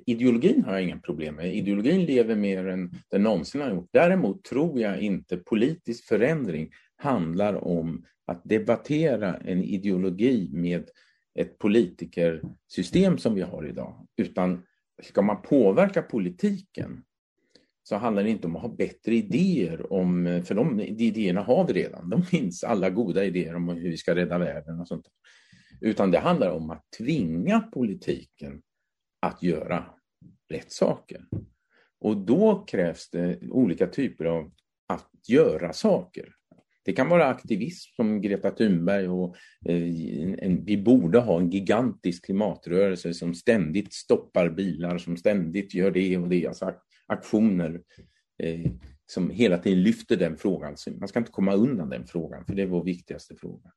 [0.06, 1.56] ideologin har jag inga problem med.
[1.56, 3.88] Ideologin lever mer än den någonsin har gjort.
[3.92, 10.88] Däremot tror jag inte politisk förändring handlar om att debattera en ideologi med
[11.38, 14.06] ett politikersystem som vi har idag.
[14.16, 14.62] Utan
[15.02, 17.04] ska man påverka politiken
[17.82, 21.72] så handlar det inte om att ha bättre idéer om, för de idéerna har vi
[21.72, 22.10] redan.
[22.10, 25.06] De finns alla goda idéer om hur vi ska rädda världen och sånt.
[25.80, 28.62] Utan det handlar om att tvinga politiken
[29.22, 29.84] att göra
[30.48, 31.24] rätt saker.
[32.00, 34.52] Och då krävs det olika typer av
[34.86, 36.34] att göra saker.
[36.84, 39.36] Det kan vara aktivism som Greta Thunberg och
[39.68, 45.90] eh, en, vi borde ha en gigantisk klimatrörelse som ständigt stoppar bilar, som ständigt gör
[45.90, 46.74] det och det, alltså
[47.06, 47.80] aktioner
[48.38, 48.70] eh,
[49.06, 50.76] som hela tiden lyfter den frågan.
[50.98, 53.70] Man ska inte komma undan den frågan, för det är vår viktigaste fråga.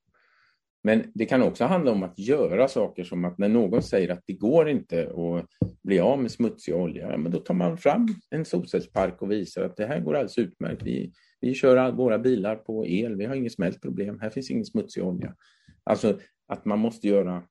[0.86, 4.24] Men det kan också handla om att göra saker som att när någon säger att
[4.26, 5.50] det går inte att
[5.84, 9.78] bli av med smutsig olja, men då tar man fram en solcellspark och visar att
[9.78, 10.84] det här går alldeles utmärkt.
[10.84, 14.66] Vi, vi kör våra bilar på el, vi har inget smält problem, här finns ingen
[14.66, 15.36] smutsig olja.
[15.84, 17.44] Alltså att man måste göra...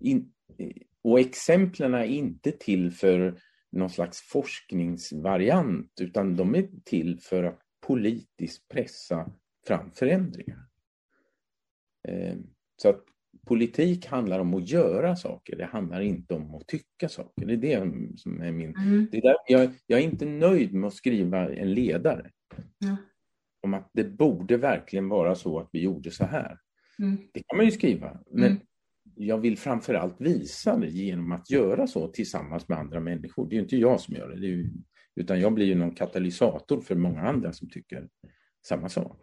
[0.00, 0.32] In,
[1.02, 3.40] och exemplen är inte till för
[3.72, 9.32] någon slags forskningsvariant, utan de är till för att politiskt pressa
[9.66, 10.68] fram förändringar.
[12.08, 12.46] Ehm,
[12.82, 13.04] så att
[13.46, 17.46] politik handlar om att göra saker, det handlar inte om att tycka saker.
[17.46, 18.76] Det är det som är min...
[18.76, 19.08] Mm.
[19.12, 22.30] Det är där, jag, jag, är inte nöjd med att skriva en ledare.
[22.84, 22.96] Mm.
[23.62, 26.58] Om att det borde verkligen vara så att vi gjorde så här.
[26.98, 27.16] Mm.
[27.32, 28.58] Det kan man ju skriva, men mm.
[29.14, 33.48] jag vill framför allt visa det genom att göra så tillsammans med andra människor.
[33.48, 34.70] Det är inte jag som gör det, det ju,
[35.16, 38.08] utan jag blir ju någon katalysator för många andra som tycker
[38.66, 39.22] samma sak.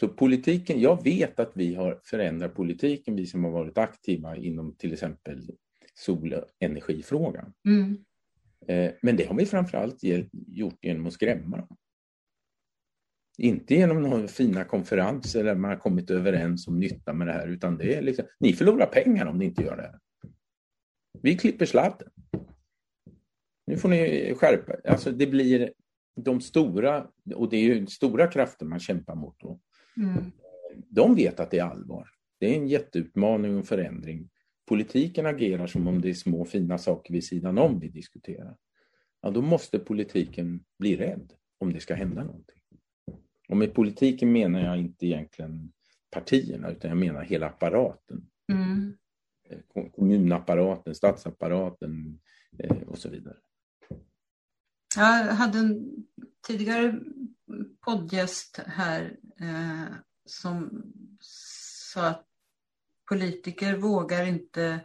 [0.00, 4.74] Så politiken, jag vet att vi har förändrat politiken, vi som har varit aktiva inom
[4.74, 5.50] till exempel
[5.94, 7.52] solenergifrågan.
[7.68, 8.04] Mm.
[8.66, 11.76] Ehm, men det har vi framförallt gjort genom att skrämma dem.
[13.38, 17.48] Inte genom några fina konferenser där man har kommit överens om nytta med det här,
[17.48, 19.98] utan det är liksom, ni förlorar pengar om ni inte gör det här.
[21.22, 22.08] Vi klipper sladden.
[23.66, 25.72] Nu får ni skärpa Alltså det blir
[26.20, 29.60] de stora, och det är ju stora krafter man kämpar mot då.
[29.98, 30.32] Mm.
[30.88, 32.08] De vet att det är allvar.
[32.38, 34.30] Det är en jätteutmaning och förändring.
[34.66, 38.56] Politiken agerar som om det är små fina saker vid sidan om vi diskuterar.
[39.20, 42.62] Ja, då måste politiken bli rädd om det ska hända någonting.
[43.48, 45.72] Och med politiken menar jag inte egentligen
[46.10, 48.28] partierna utan jag menar hela apparaten.
[48.52, 48.96] Mm.
[49.50, 49.58] Eh,
[49.90, 52.20] kommunapparaten, statsapparaten
[52.58, 53.36] eh, och så vidare.
[54.96, 56.06] Jag hade en
[56.46, 57.00] tidigare
[57.80, 59.94] poddgäst här eh,
[60.26, 60.82] som
[61.20, 62.24] sa att
[63.08, 64.80] politiker vågar inte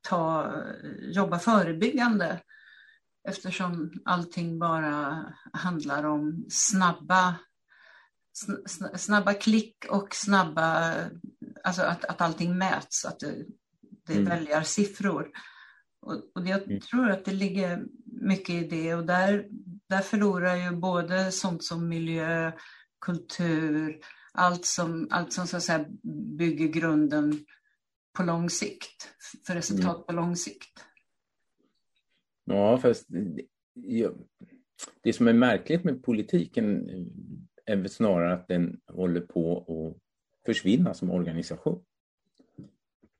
[0.00, 0.54] ta,
[1.00, 2.40] jobba förebyggande
[3.28, 7.34] eftersom allting bara handlar om snabba,
[8.96, 10.94] snabba klick och snabba,
[11.64, 13.44] alltså att, att allting mäts, att det,
[14.06, 14.24] det mm.
[14.24, 15.30] väljarsiffror.
[16.00, 16.80] Och, och jag mm.
[16.80, 19.46] tror att det ligger mycket i det och där,
[19.88, 22.52] där förlorar ju både sånt som miljö,
[23.02, 23.98] kultur,
[24.32, 25.86] allt som, allt som så att säga
[26.38, 27.44] bygger grunden
[28.16, 29.08] på lång sikt,
[29.46, 30.06] för resultat mm.
[30.06, 30.84] på lång sikt.
[32.44, 33.06] Ja, fast
[35.02, 36.88] det, som är märkligt med politiken
[37.66, 40.02] är väl snarare att den håller på att
[40.46, 41.84] försvinna som organisation.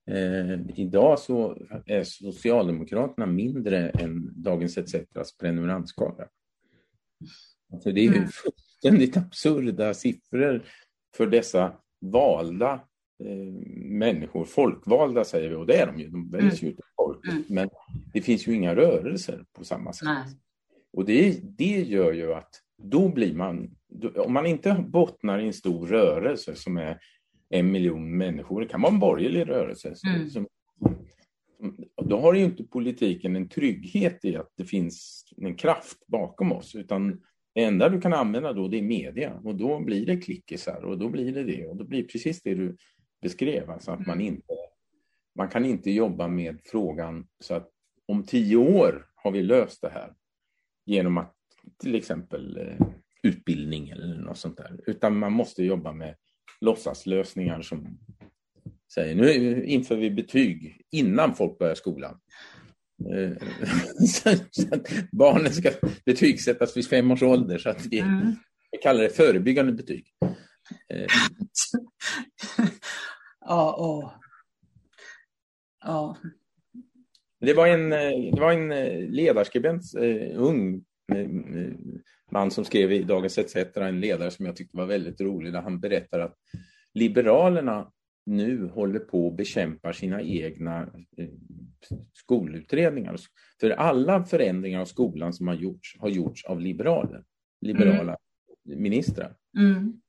[0.06, 6.28] Eh, idag så är Socialdemokraterna mindre än Dagens ETCs prenumerantskara.
[7.72, 8.28] Alltså det är mm.
[8.82, 10.62] Fullständigt absurda siffror
[11.16, 12.72] för dessa valda
[13.24, 14.44] eh, människor.
[14.44, 16.78] Folkvalda säger vi, och det är de ju, de väljs ju mm.
[16.96, 17.32] folket.
[17.32, 17.44] Mm.
[17.48, 17.68] Men
[18.12, 20.08] det finns ju inga rörelser på samma sätt.
[20.08, 20.24] Nej.
[20.92, 22.50] Och det, det gör ju att
[22.82, 23.76] då blir man,
[24.16, 26.98] om man inte bottnar i en stor rörelse som är
[27.50, 28.60] en miljon människor.
[28.60, 29.94] Det kan vara en borgerlig rörelse.
[30.06, 30.30] Mm.
[30.30, 30.46] Som,
[32.02, 36.74] då har ju inte politiken en trygghet i att det finns en kraft bakom oss,
[36.74, 37.20] utan
[37.54, 40.98] det enda du kan använda då det är media och då blir det klickisar och
[40.98, 42.76] då blir det det och då blir precis det du
[43.22, 44.26] beskrev, alltså att man mm.
[44.26, 44.54] inte
[45.34, 47.70] man kan inte jobba med frågan så att
[48.06, 50.14] om tio år har vi löst det här
[50.86, 51.34] genom att
[51.82, 52.86] till exempel eh,
[53.22, 56.16] utbildning eller något sånt där, utan man måste jobba med
[56.60, 57.98] låtsaslösningar som
[58.94, 62.20] säger nu inför vi betyg innan folk börjar skolan.
[63.06, 63.32] Eh,
[65.12, 65.70] barnen ska
[66.04, 68.32] betygsättas vid fem års ålder så att vi, mm.
[68.70, 70.06] vi kallar det förebyggande betyg.
[70.88, 71.06] Eh.
[73.40, 74.12] ja, och...
[75.84, 76.16] ja.
[77.40, 77.90] Det var en,
[78.34, 78.68] det var en
[79.06, 79.82] ledarskribent,
[80.34, 80.84] ung
[82.32, 85.62] man som skrev i Dagens ETC en ledare som jag tyckte var väldigt rolig där
[85.62, 86.36] han berättar att
[86.94, 87.92] Liberalerna
[88.26, 90.82] nu håller på att bekämpa sina egna
[91.16, 91.28] eh,
[92.12, 93.16] skolutredningar.
[93.60, 97.24] För alla förändringar av skolan som har gjorts har gjorts av liberaler,
[97.60, 98.16] liberala
[98.66, 98.82] mm.
[98.82, 99.36] ministrar.
[99.58, 100.00] Mm.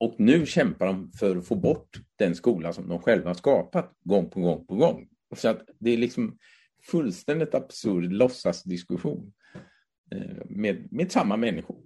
[0.00, 3.92] Och nu kämpar de för att få bort den skola som de själva har skapat
[4.04, 5.08] gång på gång på gång.
[5.36, 6.38] Så att det är liksom
[6.90, 9.32] fullständigt absurd låtsasdiskussion.
[10.10, 11.76] Eh, med, med samma människor.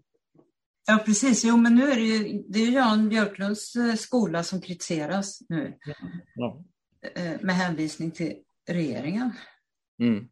[0.86, 1.44] Ja, precis.
[1.44, 5.78] Jo, men nu är det ju, det är Jan Björklunds eh, skola som kritiseras nu.
[6.34, 6.64] Ja.
[7.14, 8.34] Eh, med hänvisning till
[8.70, 9.33] regeringen.
[10.02, 10.28] Mm.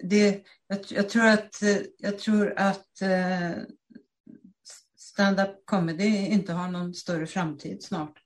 [0.00, 1.62] Det, jag, jag, tror att,
[1.98, 2.86] jag tror att
[4.96, 8.22] stand-up comedy inte har någon större framtid snart,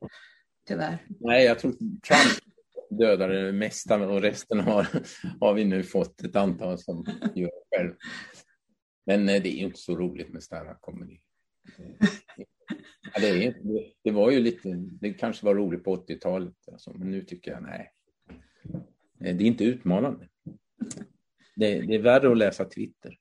[0.68, 1.06] tyvärr.
[1.20, 2.50] Nej, jag tror Trump
[2.90, 4.86] dödar det mesta och resten har,
[5.40, 7.94] har vi nu fått ett antal som gör själv.
[9.06, 11.18] Men eh, det är ju inte så roligt med stand-up comedy.
[13.14, 13.54] Ja, det, är,
[14.04, 14.68] det, var ju lite,
[15.00, 17.92] det kanske var roligt på 80-talet, alltså, men nu tycker jag nej.
[19.18, 20.28] Det är inte utmanande.
[21.56, 23.18] Det, det är värre att läsa Twitter.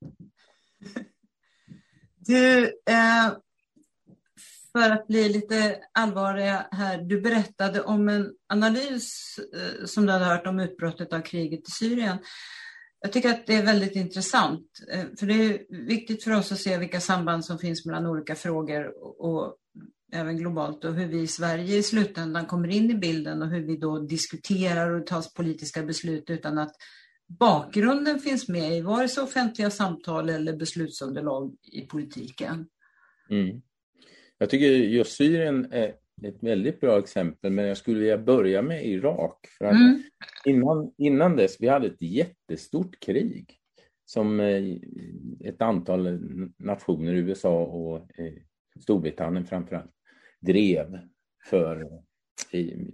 [2.17, 3.31] Du, eh,
[4.71, 6.97] för att bli lite allvarliga här.
[7.01, 11.71] Du berättade om en analys eh, som du hade hört om utbrottet av kriget i
[11.71, 12.17] Syrien.
[13.01, 16.59] Jag tycker att det är väldigt intressant, eh, för det är viktigt för oss att
[16.59, 19.55] se vilka samband som finns mellan olika frågor och
[20.11, 23.61] även globalt och hur vi i Sverige i slutändan kommer in i bilden och hur
[23.61, 26.71] vi då diskuterar och tas politiska beslut utan att
[27.27, 32.67] bakgrunden finns med i vare sig offentliga samtal eller beslutsunderlag i politiken.
[33.29, 33.61] Mm.
[34.37, 38.85] Jag tycker just Syrien är ett väldigt bra exempel, men jag skulle vilja börja med
[38.85, 39.47] Irak.
[39.57, 40.03] För att mm.
[40.45, 43.55] innan, innan dess, vi hade ett jättestort krig
[44.05, 44.63] som eh,
[45.43, 46.19] ett antal
[46.57, 48.33] nationer, USA och eh,
[48.79, 49.91] Storbritannien framförallt,
[50.41, 50.99] drev
[51.49, 51.87] för,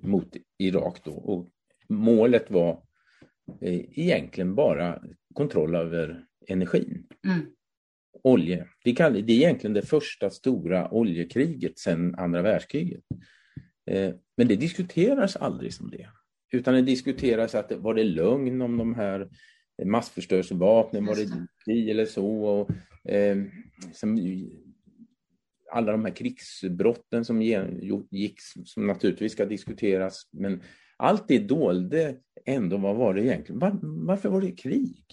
[0.01, 1.01] mot Irak.
[1.03, 1.12] Då.
[1.12, 1.49] Och
[1.89, 2.84] målet var
[3.62, 5.01] eh, egentligen bara
[5.34, 7.08] kontroll över energin.
[7.25, 7.55] Mm
[8.25, 8.67] olje.
[8.84, 13.01] Det är egentligen det första stora oljekriget sedan andra världskriget.
[13.91, 16.10] Eh, men det diskuteras aldrig som det.
[16.51, 19.29] Utan det diskuteras att var det lögn om de här
[19.86, 22.43] massförstörelsevapnen, var det si eller så?
[22.43, 22.69] Och,
[23.12, 23.38] eh,
[23.93, 24.17] som,
[25.71, 27.41] alla de här krigsbrotten som
[28.12, 30.63] gick, som naturligtvis ska diskuteras, men
[30.97, 33.60] allt det dolde ändå vad var det egentligen?
[33.60, 35.06] Var, varför var det krig?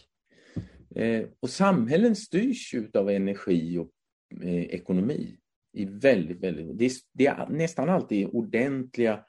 [0.95, 3.91] Eh, och samhällen styrs ju av energi och
[4.43, 5.37] eh, ekonomi.
[5.73, 9.25] I väldigt, väldigt, det är, det, är, nästan alltid ordentliga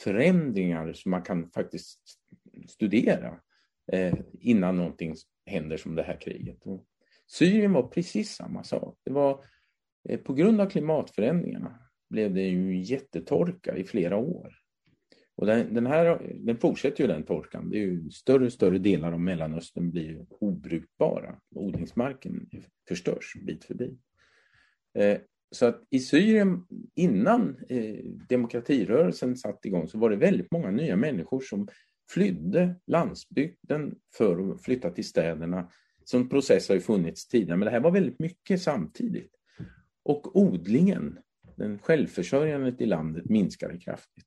[0.00, 2.00] förändringar som man kan faktiskt
[2.68, 3.40] studera
[3.92, 5.14] eh, innan någonting
[5.46, 6.66] händer som det här kriget.
[6.66, 6.84] Och
[7.26, 8.98] Syrien var precis samma sak.
[9.04, 9.44] Det var,
[10.08, 11.78] Eh, på grund av klimatförändringarna
[12.10, 14.54] blev det ju jättetorka i flera år.
[15.36, 17.70] Och den, den, här, den fortsätter ju den torkan.
[17.70, 21.36] Det är ju större och större delar av Mellanöstern blir obrukbara.
[21.54, 22.48] Odlingsmarken
[22.88, 24.00] förstörs bit för bit.
[24.98, 25.18] Eh,
[25.50, 30.96] så att i Syrien, innan eh, demokratirörelsen satte igång, så var det väldigt många nya
[30.96, 31.68] människor som
[32.10, 35.70] flydde landsbygden för att flytta till städerna.
[36.04, 39.37] Sån process har ju funnits tidigare, men det här var väldigt mycket samtidigt.
[40.08, 41.18] Och odlingen,
[41.56, 44.24] den självförsörjandet i landet minskade kraftigt.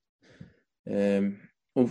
[0.90, 1.36] Ehm,
[1.76, 1.90] och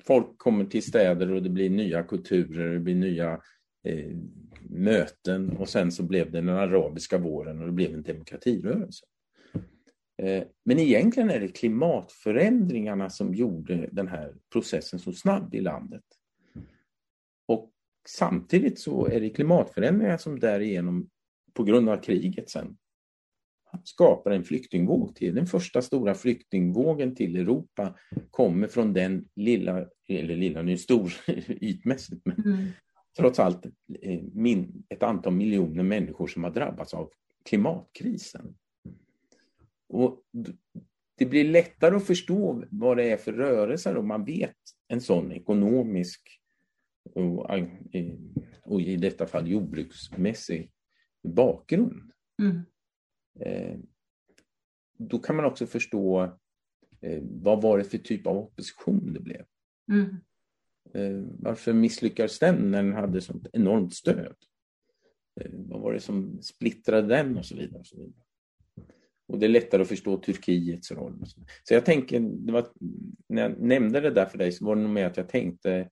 [0.00, 3.40] folk kommer till städer och det blir nya kulturer, det blir nya
[3.84, 4.16] eh,
[4.62, 9.04] möten och sen så blev det den arabiska våren och det blev en demokratirörelse.
[10.22, 16.04] Eh, men egentligen är det klimatförändringarna som gjorde den här processen så snabb i landet.
[17.46, 17.72] Och
[18.08, 21.10] samtidigt så är det klimatförändringar som därigenom,
[21.52, 22.76] på grund av kriget sen,
[23.84, 25.34] skapar en flyktingvåg till.
[25.34, 27.94] Den första stora flyktingvågen till Europa
[28.30, 31.12] kommer från den lilla, eller lilla, nu stor
[31.48, 32.66] ytmässigt, men mm.
[33.18, 33.66] trots allt
[34.02, 37.10] eh, min, ett antal miljoner människor som har drabbats av
[37.44, 38.54] klimatkrisen.
[39.88, 40.22] Och
[41.18, 44.56] det blir lättare att förstå vad det är för rörelser om man vet
[44.88, 46.40] en sån ekonomisk
[47.14, 48.14] och, eh,
[48.62, 50.70] och i detta fall jordbruksmässig
[51.22, 52.12] bakgrund.
[52.42, 52.62] Mm.
[53.40, 53.78] Eh,
[54.98, 56.22] då kan man också förstå
[57.00, 59.44] eh, vad var det för typ av opposition det blev.
[59.92, 60.16] Mm.
[60.94, 64.36] Eh, varför misslyckades den när den hade sånt enormt stöd?
[65.50, 67.80] Vad var det som splittrade den och så vidare.
[67.80, 68.24] Och, så vidare.
[69.26, 71.26] och det är lättare att förstå Turkiets roll.
[71.26, 71.40] Så.
[71.64, 72.68] så jag tänker, var,
[73.28, 75.90] när jag nämnde det där för dig så var det nog med att jag tänkte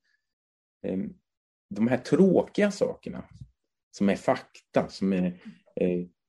[1.69, 3.25] de här tråkiga sakerna
[3.91, 5.39] som är fakta, som är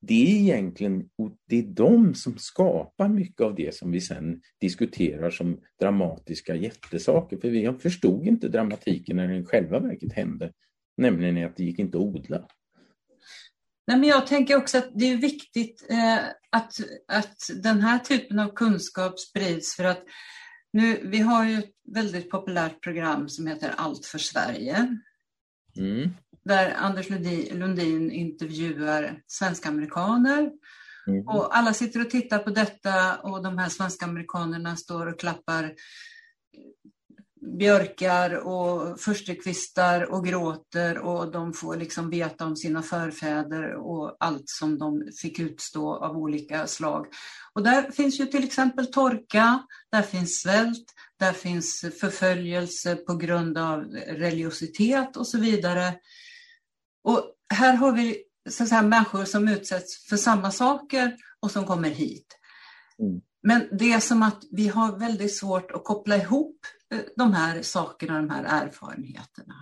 [0.01, 1.09] det är egentligen
[1.47, 7.37] det är de som skapar mycket av det som vi sen diskuterar som dramatiska jättesaker.
[7.37, 10.51] För vi förstod inte dramatiken när den själva verket hände,
[10.97, 12.47] nämligen att det gick inte att odla.
[13.87, 16.17] Nej, men jag tänker också att det är viktigt eh,
[16.49, 16.73] att,
[17.07, 20.03] att den här typen av kunskap sprids för att
[20.73, 24.97] nu, vi har ju ett väldigt populärt program som heter Allt för Sverige.
[25.77, 26.09] Mm
[26.49, 27.09] där Anders
[27.51, 30.51] Lundin intervjuar svenska amerikaner.
[31.07, 31.27] Mm.
[31.27, 35.73] Och alla sitter och tittar på detta och de här svenska amerikanerna står och klappar
[37.59, 44.43] björkar och förstukvistar och gråter och de får liksom veta om sina förfäder och allt
[44.49, 47.05] som de fick utstå av olika slag.
[47.53, 50.85] Och där finns ju till exempel torka, där finns svält,
[51.19, 55.93] där finns förföljelse på grund av religiositet och så vidare.
[57.09, 57.21] Och
[57.53, 61.89] här har vi så att säga, människor som utsätts för samma saker och som kommer
[61.89, 62.27] hit.
[62.99, 63.21] Mm.
[63.43, 66.57] Men det är som att vi har väldigt svårt att koppla ihop
[66.93, 69.55] eh, de här sakerna, de här erfarenheterna.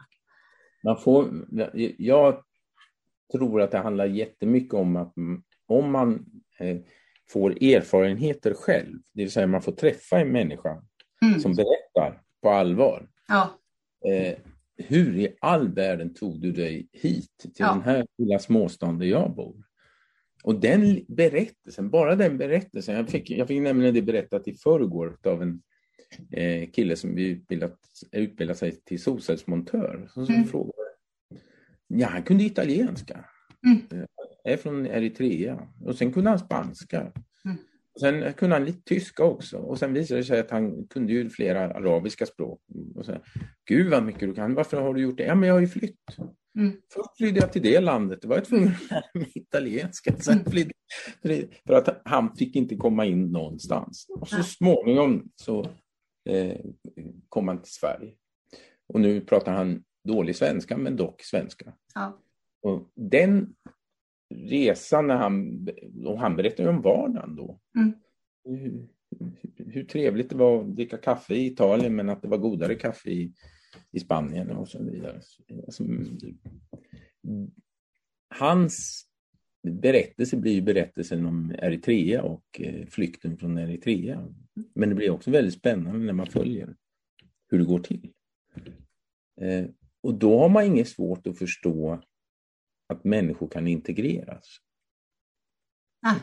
[0.83, 1.45] Man får,
[1.97, 2.43] jag
[3.31, 5.13] tror att det handlar jättemycket om att
[5.67, 6.25] om man
[6.59, 6.77] eh,
[7.29, 10.83] får erfarenheter själv, det vill säga man får träffa en människa
[11.25, 11.39] mm.
[11.39, 13.09] som berättar på allvar.
[13.27, 13.59] Ja.
[14.78, 17.73] Eh, hur i all världen tog du dig hit till ja.
[17.73, 19.63] den här lilla småstaden där jag bor?
[20.43, 25.17] Och den berättelsen, bara den berättelsen, jag fick, jag fick nämligen det berättat i förrgår
[25.23, 25.61] av en
[26.32, 27.80] eh, kille som utbildat,
[28.11, 30.09] utbildat sig till solcellsmontör.
[30.13, 30.45] Som, mm.
[30.45, 30.73] frågade,
[31.88, 33.25] ja, han kunde italienska.
[33.65, 34.07] Mm.
[34.43, 35.67] Jag är från Eritrea.
[35.82, 37.11] Och sen kunde han spanska.
[37.99, 39.57] Sen kunde han lite tyska också.
[39.57, 42.61] Och sen visade det sig att han kunde ju flera arabiska språk.
[42.95, 43.17] Och så,
[43.65, 44.53] Gud vad mycket du kan.
[44.53, 45.23] Varför har du gjort det?
[45.23, 46.17] Ja, men jag har ju flytt.
[46.57, 46.73] Mm.
[46.93, 48.21] Först flydde jag till det landet.
[48.21, 50.15] Då var jag tvungen att lära mig italienska.
[50.17, 50.51] Sen mm.
[50.51, 54.05] flydde, för att han fick inte komma in någonstans.
[54.09, 55.69] Och så småningom så
[56.29, 56.57] eh,
[57.29, 58.13] kom han till Sverige.
[58.87, 61.73] Och nu pratar han dålig svenska, men dock svenska.
[61.93, 62.19] Ja.
[62.61, 63.55] Och den
[64.35, 65.67] resan när han,
[66.05, 67.59] och han berättade om vardagen då.
[67.78, 67.93] Mm.
[68.43, 68.88] Hur,
[69.57, 73.09] hur, trevligt det var att dricka kaffe i Italien men att det var godare kaffe
[73.09, 73.34] i,
[73.91, 75.21] i Spanien och så vidare.
[75.65, 75.84] Alltså,
[78.30, 79.05] hans
[79.63, 84.34] berättelse blir berättelsen om Eritrea och eh, flykten från Eritrea.
[84.73, 86.75] Men det blir också väldigt spännande när man följer
[87.49, 88.13] hur det går till.
[89.41, 89.65] Eh,
[90.01, 92.01] och då har man inget svårt att förstå
[92.88, 94.57] att människor kan integreras.
[96.01, 96.15] Ah.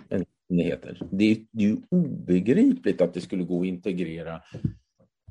[0.49, 1.09] Det, heter.
[1.13, 4.43] Det, är, det är ju obegripligt att det skulle gå att integrera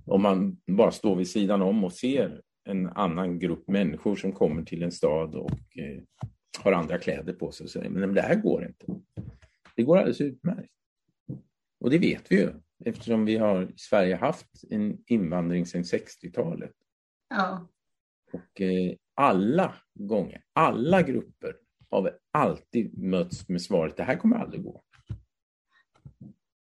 [0.05, 4.63] om man bara står vid sidan om och ser en annan grupp människor som kommer
[4.63, 6.01] till en stad och eh,
[6.63, 8.85] har andra kläder på sig och säger men det här går inte.
[9.75, 10.73] Det går alldeles utmärkt.
[11.79, 12.49] Och det vet vi ju
[12.85, 16.73] eftersom vi har i Sverige haft en invandring sedan 60-talet.
[17.29, 17.67] Ja.
[18.33, 21.55] Och eh, alla gånger, alla grupper
[21.89, 24.83] har vi alltid mötts med svaret det här kommer aldrig gå.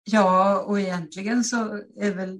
[0.03, 2.39] Ja, och egentligen så är väl,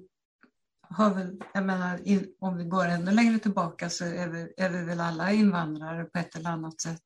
[0.81, 1.99] har väl jag menar,
[2.39, 6.19] om vi går ännu längre tillbaka så är vi, är vi väl alla invandrare på
[6.19, 7.01] ett eller annat sätt.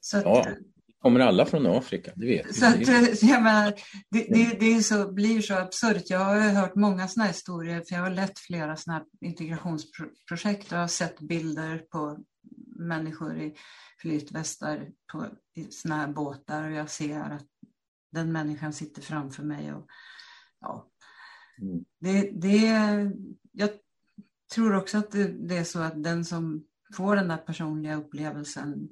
[0.00, 0.46] Så att, ja,
[1.02, 2.84] kommer alla från Afrika, det vet så vi.
[2.84, 3.74] Att, jag menar,
[4.10, 6.10] det, det, det så, blir så absurt.
[6.10, 10.86] Jag har hört många sådana historier, för jag har lett flera sådana integrationsprojekt och har
[10.86, 12.18] sett bilder på
[12.76, 13.54] människor i
[14.00, 15.26] flytvästar på
[15.70, 17.46] sådana här båtar och jag ser att
[18.10, 19.74] den människan sitter framför mig.
[19.74, 19.86] Och,
[20.60, 20.90] ja,
[21.60, 21.84] mm.
[21.98, 22.66] det, det,
[23.52, 23.70] jag
[24.54, 26.64] tror också att det, det är så att den som
[26.96, 28.88] får den där personliga upplevelsen,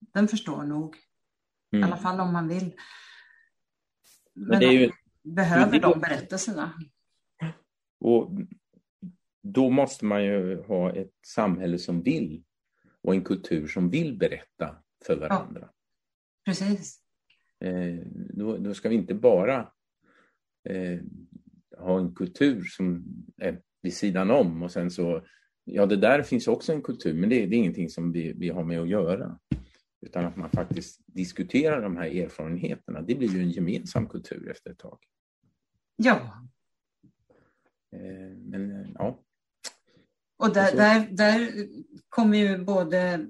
[0.00, 0.96] den förstår nog.
[1.72, 1.82] Mm.
[1.82, 2.74] I alla fall om man vill.
[4.32, 4.90] Men, Men det är ju...
[5.22, 6.72] behöver de berättelserna.
[8.00, 8.30] Och
[9.42, 12.44] då måste man ju ha ett samhälle som vill
[13.02, 14.76] och en kultur som vill berätta
[15.06, 15.60] för varandra.
[15.60, 15.74] Ja,
[16.44, 16.99] precis.
[17.60, 19.72] Eh, då, då, ska vi inte bara
[20.68, 21.00] eh,
[21.78, 23.04] ha en kultur som
[23.36, 25.26] är vid sidan om och sen så,
[25.64, 28.48] ja det där finns också en kultur men det, det är ingenting som vi, vi
[28.48, 29.38] har med att göra.
[30.06, 33.02] Utan att man faktiskt diskuterar de här erfarenheterna.
[33.02, 34.98] Det blir ju en gemensam kultur efter ett tag.
[35.96, 36.46] Ja.
[37.92, 39.20] Eh, men ja,
[40.40, 41.68] och där, där, där
[42.08, 43.26] kommer ju både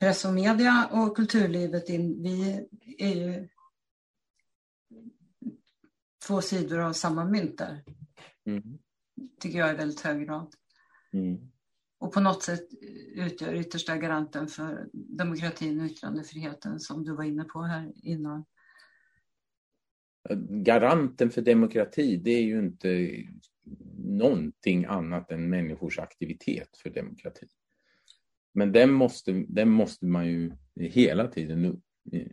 [0.00, 2.22] press och media och kulturlivet in.
[2.22, 2.66] Vi
[2.98, 3.48] är ju
[6.26, 7.84] två sidor av samma mynt där.
[8.46, 8.78] Mm.
[9.40, 10.54] tycker jag i väldigt hög grad.
[11.12, 11.50] Mm.
[11.98, 12.68] Och på något sätt
[13.14, 18.44] utgör yttersta garanten för demokratin och yttrandefriheten som du var inne på här innan.
[20.50, 23.10] Garanten för demokrati, det är ju inte
[23.98, 27.46] någonting annat än människors aktivitet för demokrati.
[28.58, 31.82] Men den måste, den måste man ju hela tiden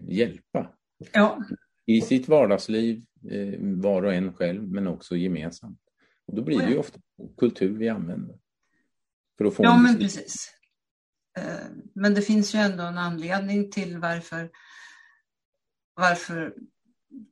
[0.01, 0.73] hjälpa.
[1.11, 1.43] Ja.
[1.85, 5.79] I sitt vardagsliv, eh, var och en själv, men också gemensamt.
[6.25, 6.99] Och då blir det ju ofta
[7.37, 8.39] kultur vi använder.
[9.37, 10.53] För att få ja, men precis.
[11.37, 14.49] Eh, men det finns ju ändå en anledning till varför,
[15.93, 16.55] varför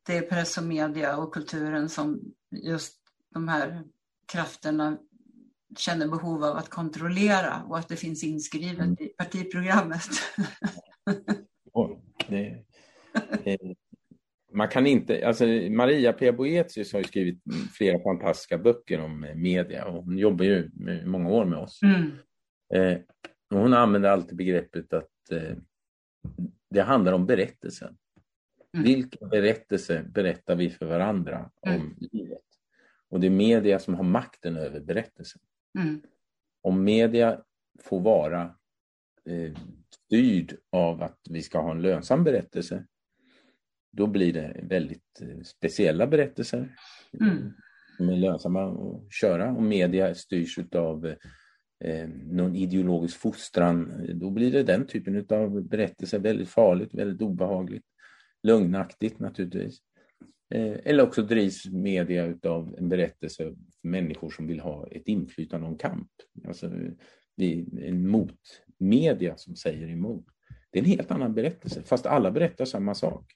[0.03, 2.21] det är press och media och kulturen som
[2.51, 2.97] just
[3.29, 3.83] de här
[4.25, 4.97] krafterna
[5.78, 8.97] känner behov av att kontrollera och att det finns inskrivet mm.
[8.99, 10.09] i partiprogrammet.
[12.28, 12.63] det,
[13.43, 13.57] det,
[14.53, 16.32] man kan inte, alltså Maria P.
[16.32, 17.43] Boetius har ju skrivit
[17.78, 20.69] flera fantastiska böcker om media och hon jobbar ju
[21.05, 21.80] många år med oss.
[21.84, 22.11] Mm.
[22.74, 22.99] Eh,
[23.49, 25.57] hon använder alltid begreppet att eh,
[26.69, 27.97] det handlar om berättelsen.
[28.74, 28.86] Mm.
[28.86, 31.95] Vilken berättelse berättar vi för varandra om mm.
[31.99, 32.39] livet?
[33.09, 35.41] Och det är media som har makten över berättelsen.
[35.80, 36.01] Mm.
[36.61, 37.41] Om media
[37.82, 38.41] får vara
[39.26, 39.53] eh,
[40.07, 42.86] styrd av att vi ska ha en lönsam berättelse,
[43.91, 46.76] då blir det väldigt eh, speciella berättelser
[47.19, 47.53] mm.
[47.97, 51.05] som är lönsamma att köra och media styrs av
[51.84, 54.07] eh, någon ideologisk fostran.
[54.13, 57.86] Då blir det den typen av berättelser väldigt farligt, väldigt obehagligt,
[58.43, 59.80] lögnaktigt naturligtvis.
[60.54, 65.66] Eh, eller också drivs media av en berättelse för människor som vill ha ett inflytande
[65.66, 66.12] och en kamp.
[66.47, 66.72] Alltså,
[67.82, 70.26] en motmedia som säger emot.
[70.72, 73.34] Det är en helt annan berättelse, fast alla berättar samma sak.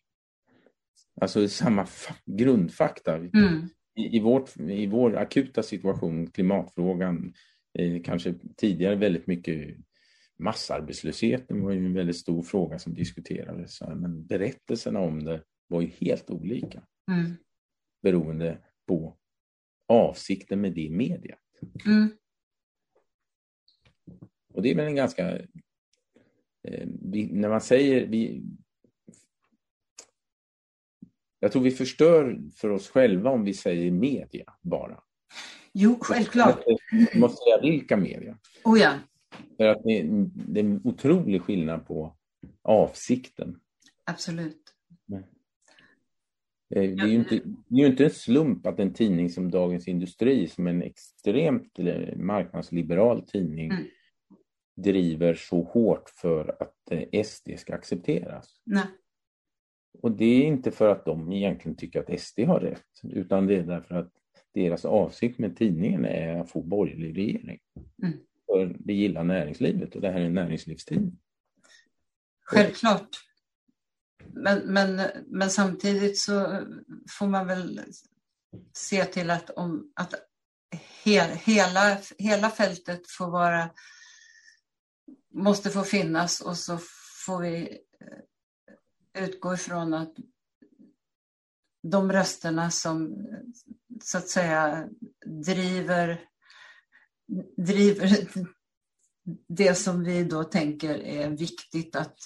[1.22, 1.88] Alltså samma
[2.26, 3.15] grundfakta.
[3.15, 3.70] Mm.
[3.95, 7.34] I, i, vårt, I vår akuta situation, klimatfrågan,
[7.80, 9.78] eh, kanske tidigare väldigt mycket
[10.39, 13.82] massarbetslösheten var ju en väldigt stor fråga som diskuterades.
[13.82, 16.84] Men berättelserna om det var ju helt olika.
[17.11, 17.35] Mm.
[18.01, 19.17] Beroende på
[19.87, 21.39] avsikten med det mediet.
[21.85, 22.09] Mm.
[24.53, 25.37] Och det är väl en ganska...
[26.63, 28.07] Eh, vi, när man säger...
[28.07, 28.43] Vi,
[31.39, 35.03] jag tror vi förstör för oss själva om vi säger media bara.
[35.73, 36.63] Jo, självklart.
[36.91, 38.37] Vi måste säga vilka media.
[38.63, 38.99] Oh ja.
[39.57, 40.03] För att det,
[40.47, 42.17] det är en otrolig skillnad på
[42.61, 43.59] avsikten.
[44.03, 44.66] Absolut.
[46.76, 47.36] Eh, det är ju inte,
[47.68, 50.82] det är ju inte en slump att en tidning som Dagens Industri, som är en
[50.82, 51.78] extremt
[52.15, 53.84] marknadsliberal tidning, mm
[54.78, 58.61] driver så hårt för att eh, SD ska accepteras.
[58.63, 58.86] Nej.
[60.01, 63.55] Och det är inte för att de egentligen tycker att SD har rätt, utan det
[63.55, 64.11] är därför att
[64.53, 67.59] deras avsikt med tidningen är att få borgerlig regering.
[68.03, 68.20] Mm.
[68.45, 71.18] För det gillar näringslivet och det här är en näringslivstidning.
[72.41, 73.09] Självklart.
[74.34, 76.63] Men, men, men samtidigt så
[77.09, 77.82] får man väl
[78.73, 80.13] se till att, om, att
[81.03, 83.69] hel, hela, hela fältet får vara
[85.34, 86.80] måste få finnas och så
[87.25, 90.13] får vi eh, utgå ifrån att
[91.84, 93.28] de rösterna som
[94.03, 94.88] så att säga
[95.45, 96.21] driver,
[97.57, 98.28] driver
[99.47, 102.19] det som vi då tänker är viktigt att,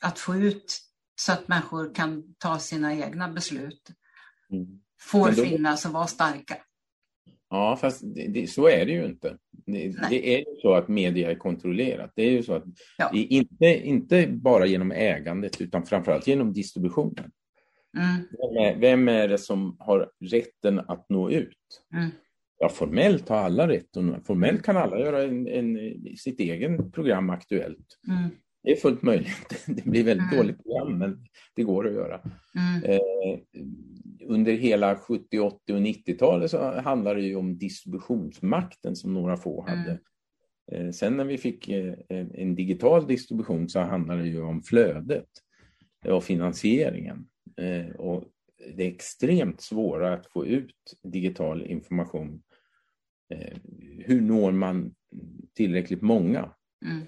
[0.00, 0.80] att få ut
[1.26, 3.90] så att människor kan ta sina egna beslut.
[4.52, 4.66] Mm.
[5.00, 6.56] Får då, finnas och vara starka.
[7.50, 9.36] Ja, fast det, det, så är det ju inte.
[9.66, 12.12] Det, det, är ju så att media är kontrollerat.
[12.16, 12.64] Det är ju så att
[12.98, 13.10] ja.
[13.14, 17.30] inte, inte bara genom ägandet utan framförallt genom distributionen.
[17.98, 18.28] Mm.
[18.30, 21.82] Vem, är, vem, är, det som har rätten att nå ut?
[21.94, 22.10] Mm.
[22.58, 23.90] Ja, formellt har alla rätt
[24.26, 25.76] formellt kan alla göra en, en
[26.16, 27.98] sitt egen program aktuellt.
[28.08, 28.30] Mm.
[28.62, 29.64] Det är fullt möjligt.
[29.66, 30.36] Det blir väldigt mm.
[30.36, 32.20] dåligt program, men det går att göra.
[32.54, 32.84] Mm.
[32.84, 33.38] Eh,
[34.26, 39.66] under hela 70, 80 och 90-talet så handlade det ju om distributionsmakten som några få
[39.66, 39.78] mm.
[39.78, 39.98] hade.
[40.72, 40.92] Mm.
[40.92, 45.28] Sen när vi fick eh, en digital distribution så handlade det ju om flödet
[46.06, 47.26] och finansieringen.
[47.56, 48.24] Eh, och
[48.76, 52.42] det är extremt svåra att få ut digital information.
[53.98, 54.94] Hur når man
[55.54, 56.50] tillräckligt många
[56.84, 57.06] mm.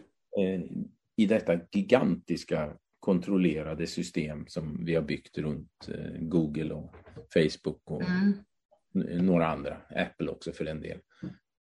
[1.16, 5.88] I detta gigantiska kontrollerade system som vi har byggt runt
[6.18, 6.94] Google och
[7.34, 9.26] Facebook och mm.
[9.26, 10.98] några andra, Apple också för den del.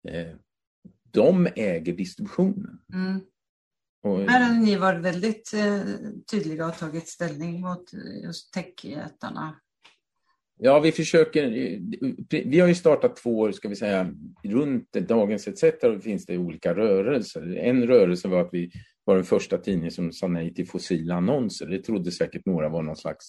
[0.08, 0.36] Eh,
[1.12, 2.80] de äger distributionen.
[2.94, 3.20] Mm.
[4.04, 5.82] Och, Här har ni varit väldigt eh,
[6.32, 7.92] tydliga och tagit ställning mot
[8.24, 9.56] just techjättarna.
[10.60, 11.50] Ja, vi försöker.
[12.30, 15.64] Vi har ju startat två år, ska vi säga, runt Dagens ETC
[16.02, 17.58] finns det olika rörelser.
[17.58, 18.72] En rörelse var att vi
[19.08, 21.68] var den första tidningen som sa nej till fossila annonser.
[21.68, 23.28] Det trodde säkert några var någon slags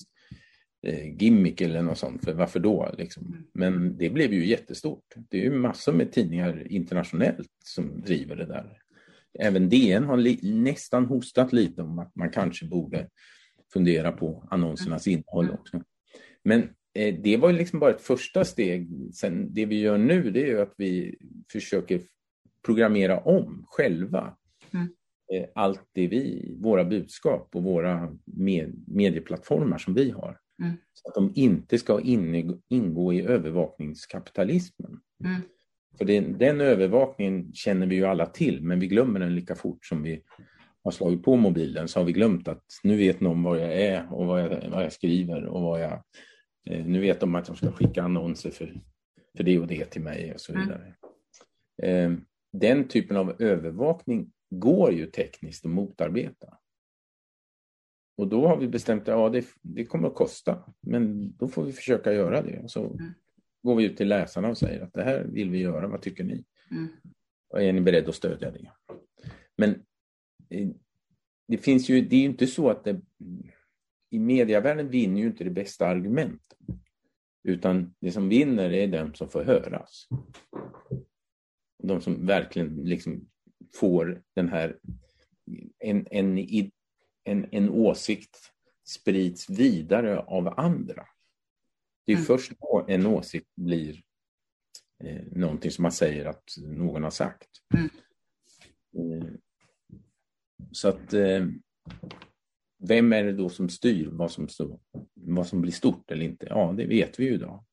[0.86, 2.94] eh, gimmick eller något sånt, för varför då?
[2.98, 3.26] Liksom?
[3.26, 3.44] Mm.
[3.54, 5.14] Men det blev ju jättestort.
[5.30, 8.78] Det är ju massor med tidningar internationellt som driver det där.
[9.38, 13.08] Även DN har nästan hostat lite om att man kanske borde
[13.72, 15.18] fundera på annonsernas mm.
[15.18, 15.82] innehåll också.
[16.44, 16.62] Men
[16.94, 18.88] eh, det var ju liksom bara ett första steg.
[19.14, 21.16] Sen det vi gör nu det är ju att vi
[21.52, 22.00] försöker
[22.66, 24.36] programmera om själva
[24.74, 24.88] mm.
[25.32, 30.38] Eh, allt det vi, våra budskap och våra med, medieplattformar som vi har.
[30.62, 30.76] Mm.
[30.92, 32.00] Så att de inte ska
[32.68, 35.00] ingå i övervakningskapitalismen.
[35.24, 35.40] Mm.
[35.98, 39.86] För det, den övervakningen känner vi ju alla till, men vi glömmer den lika fort
[39.86, 40.22] som vi
[40.84, 44.12] har slagit på mobilen så har vi glömt att nu vet någon var jag är
[44.12, 46.02] och vad jag, vad jag skriver och vad jag...
[46.70, 48.80] Eh, nu vet de att de ska skicka annonser för,
[49.36, 50.64] för det och det till mig och så mm.
[50.64, 50.94] vidare.
[51.82, 52.12] Mm.
[52.12, 52.18] Eh,
[52.52, 56.58] den typen av övervakning går ju tekniskt att motarbeta.
[58.16, 61.64] Och då har vi bestämt att ja, det, det kommer att kosta, men då får
[61.64, 62.58] vi försöka göra det.
[62.58, 63.12] Och så mm.
[63.62, 66.24] går vi ut till läsarna och säger att det här vill vi göra, vad tycker
[66.24, 66.44] ni?
[66.70, 66.88] Mm.
[67.48, 68.72] Och är ni beredda att stödja det?
[69.56, 69.70] Men
[70.48, 70.68] eh,
[71.48, 73.00] det finns ju, det är ju inte så att det,
[74.10, 76.58] i medievärlden vinner ju inte det bästa argumentet.
[77.42, 80.08] Utan det som vinner är de som får höras.
[81.82, 83.28] De som verkligen liksom
[83.74, 84.78] får den här,
[85.78, 86.38] en, en,
[87.24, 88.52] en, en åsikt
[88.84, 91.06] sprids vidare av andra.
[92.06, 92.26] Det är mm.
[92.26, 94.02] först då en åsikt blir
[95.04, 97.48] eh, någonting som man säger att någon har sagt.
[97.74, 97.90] Mm.
[99.22, 99.28] Eh,
[100.72, 101.46] så att eh,
[102.78, 104.80] vem är det då som styr vad som, stå,
[105.14, 106.46] vad som blir stort eller inte?
[106.46, 107.64] Ja, det vet vi ju idag.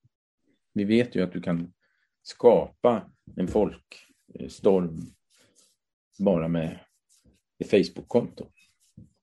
[0.74, 1.74] Vi vet ju att du kan
[2.24, 5.02] skapa en folkstorm
[6.20, 6.80] bara med
[7.60, 8.48] ett Facebook-konto.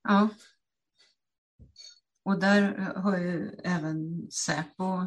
[0.03, 0.29] Ja.
[2.25, 2.63] Och där
[2.97, 5.07] har ju även Säpo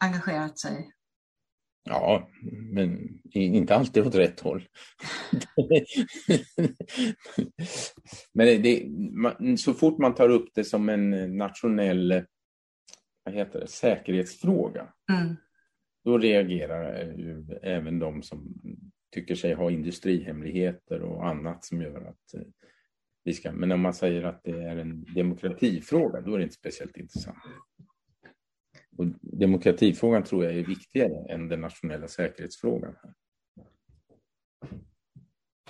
[0.00, 0.92] engagerat sig.
[1.84, 2.28] Ja,
[2.72, 4.68] men inte alltid åt rätt håll.
[8.32, 8.86] men det,
[9.58, 12.24] så fort man tar upp det som en nationell
[13.26, 15.36] vad heter det, säkerhetsfråga, mm.
[16.04, 18.54] då reagerar ju även de som
[19.10, 22.46] tycker sig ha industrihemligheter och annat som gör att eh,
[23.24, 23.52] vi ska...
[23.52, 27.38] Men om man säger att det är en demokratifråga, då är det inte speciellt intressant.
[28.96, 32.94] Och demokratifrågan tror jag är viktigare än den nationella säkerhetsfrågan.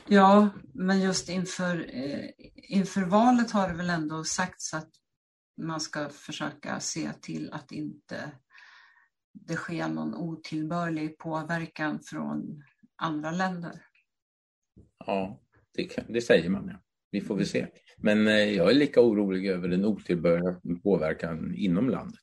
[0.08, 4.90] Ja, men just inför, eh, inför valet har det väl ändå sagts att
[5.56, 8.32] man ska försöka se till att inte
[9.32, 12.62] det sker någon otillbörlig påverkan från
[12.96, 13.72] andra länder.
[15.06, 15.40] Ja,
[15.74, 16.68] det, det säger man.
[16.68, 16.78] Ja.
[17.10, 17.66] Vi får väl se.
[17.96, 22.20] Men eh, jag är lika orolig över den otillbörliga påverkan inom landet.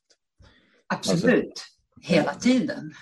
[0.86, 2.92] Absolut, alltså, hela tiden.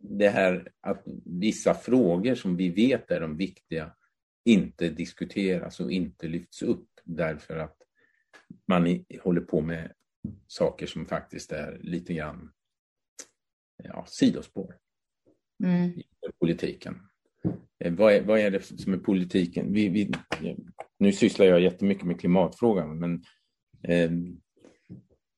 [0.00, 3.94] Det här att vissa frågor som vi vet är de viktiga
[4.44, 7.76] inte diskuteras och inte lyfts upp därför att
[8.68, 9.92] man håller på med
[10.46, 12.52] saker som faktiskt är lite grann
[13.84, 14.76] ja, sidospår
[15.62, 15.92] mm.
[16.38, 16.96] politiken.
[17.84, 19.72] Eh, vad är, vad är det som är politiken?
[19.72, 20.12] Vi, vi,
[20.98, 23.24] nu sysslar jag jättemycket med klimatfrågan, men
[23.82, 24.10] eh,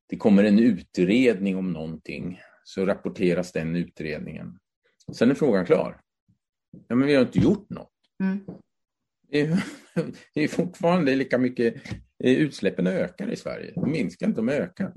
[0.09, 4.59] det kommer en utredning om någonting, så rapporteras den utredningen.
[5.12, 6.01] Sen är frågan klar.
[6.89, 7.93] Ja, men vi har inte gjort något.
[8.23, 8.41] Mm.
[9.29, 9.64] Det, är,
[10.35, 11.75] det är fortfarande lika mycket,
[12.25, 13.73] eh, utsläppen ökar i Sverige.
[13.75, 14.93] De minskar inte, de ökar.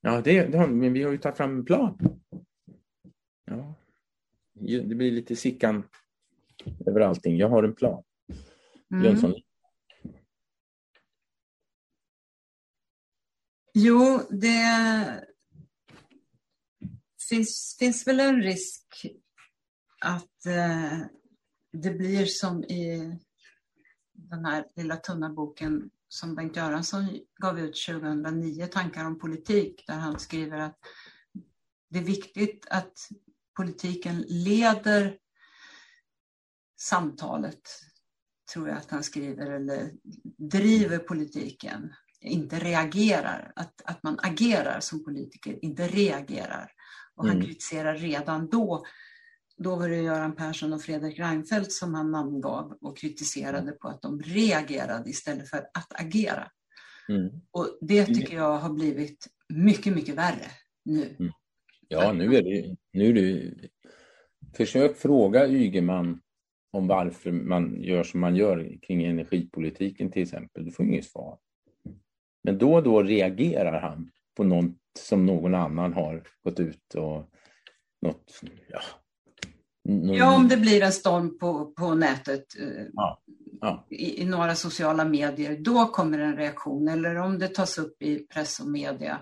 [0.00, 1.98] Ja, det, det har, men vi har ju tagit fram en plan.
[3.44, 3.74] Ja,
[4.54, 5.84] det blir lite Sickan
[6.86, 7.36] över allting.
[7.36, 8.02] Jag har en plan.
[8.92, 9.04] Mm.
[9.04, 9.34] Jönsson.
[13.74, 15.26] Jo, det
[17.28, 19.06] finns, finns väl en risk
[20.00, 20.98] att eh,
[21.72, 23.18] det blir som i
[24.12, 29.94] den här lilla tunna boken som Bengt Göransson gav ut 2009, Tankar om politik, där
[29.94, 30.78] han skriver att
[31.88, 33.08] det är viktigt att
[33.56, 35.18] politiken leder
[36.80, 37.60] samtalet,
[38.52, 39.92] tror jag att han skriver, eller
[40.38, 43.52] driver politiken, inte reagerar.
[43.56, 46.72] Att, att man agerar som politiker, inte reagerar.
[47.14, 47.46] Och han mm.
[47.46, 48.84] kritiserar redan då,
[49.56, 54.02] då var det Göran Persson och Fredrik Reinfeldt som han namngav och kritiserade på att
[54.02, 56.50] de reagerade istället för att agera.
[57.08, 57.30] Mm.
[57.50, 60.50] Och det tycker jag har blivit mycket, mycket värre
[60.84, 61.16] nu.
[61.18, 61.32] Mm.
[61.88, 63.54] Ja, nu är det, nu är det...
[64.56, 66.20] Försök fråga Ygeman
[66.72, 70.64] om varför man gör som man gör kring energipolitiken till exempel.
[70.64, 71.38] Du får inget svar.
[72.44, 77.30] Men då och då reagerar han på något som någon annan har gått ut och
[78.02, 78.80] något, ja.
[79.88, 80.16] Någon...
[80.16, 83.22] Ja, om det blir en storm på, på nätet eh, ja,
[83.60, 83.86] ja.
[83.90, 86.88] I, I, några sociala medier, då kommer en reaktion.
[86.88, 89.20] Eller om det tas upp i press och media,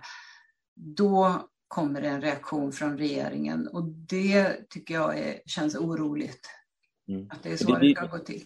[0.74, 3.68] då kommer en reaktion från regeringen.
[3.68, 6.40] Och det tycker jag är, känns oroligt.
[7.08, 7.26] Mm.
[7.30, 8.42] Att det är så det, det ska gå till.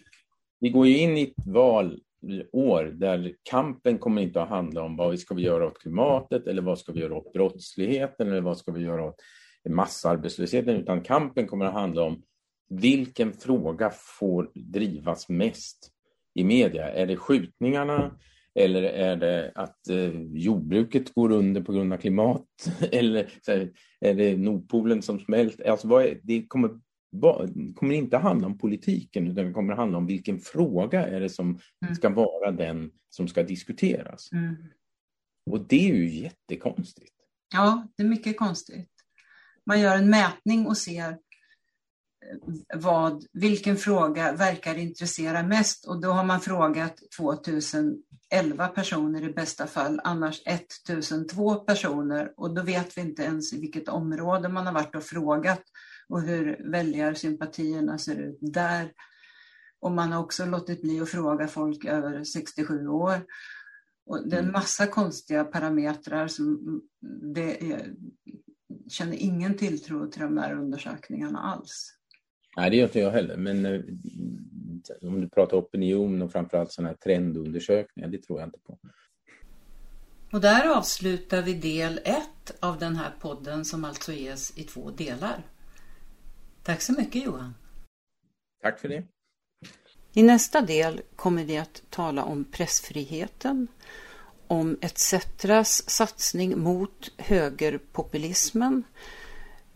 [0.61, 5.19] Vi går ju in i ett valår där kampen kommer inte att handla om vad
[5.19, 8.73] ska vi göra åt klimatet eller vad ska vi göra åt brottsligheten eller vad ska
[8.73, 9.23] vi göra åt
[9.69, 12.23] massarbetslösheten, utan kampen kommer att handla om
[12.69, 15.91] vilken fråga får drivas mest
[16.35, 16.93] i media?
[16.93, 18.19] Är det skjutningarna
[18.55, 22.47] eller är det att eh, jordbruket går under på grund av klimat?
[22.93, 25.71] eller här, är det Nordpolen som smälter?
[25.71, 26.71] Alltså, är, det kommer
[27.75, 31.59] kommer inte handla om politiken utan det kommer handla om vilken fråga är det som
[31.85, 31.95] mm.
[31.95, 34.33] ska vara den som ska diskuteras.
[34.33, 34.57] Mm.
[35.51, 37.13] Och det är ju jättekonstigt.
[37.53, 38.91] Ja, det är mycket konstigt.
[39.67, 41.19] Man gör en mätning och ser eh,
[42.75, 49.33] vad, vilken fråga verkar intressera mest och då har man frågat 2000 11 personer i
[49.33, 54.67] bästa fall, annars 1002 personer och då vet vi inte ens i vilket område man
[54.67, 55.63] har varit och frågat
[56.09, 58.93] och hur väljarsympatierna ser ut där.
[59.81, 63.25] Och man har också låtit bli att fråga folk över 67 år.
[64.07, 64.53] Och det är en mm.
[64.53, 66.81] massa konstiga parametrar som
[67.35, 67.95] det är,
[68.89, 71.95] känner ingen tilltro till de här undersökningarna alls.
[72.57, 73.37] Nej, det gör inte jag heller.
[73.37, 73.81] Men eh,
[75.03, 78.79] om du pratar opinion och framförallt sådana här trendundersökningar, det tror jag inte på.
[80.33, 84.91] Och där avslutar vi del ett av den här podden som alltså ges i två
[84.91, 85.43] delar.
[86.63, 87.55] Tack så mycket Johan.
[88.63, 89.05] Tack för det.
[90.13, 93.69] I nästa del kommer vi att tala om pressfriheten,
[94.47, 98.83] om ETCetras satsning mot högerpopulismen.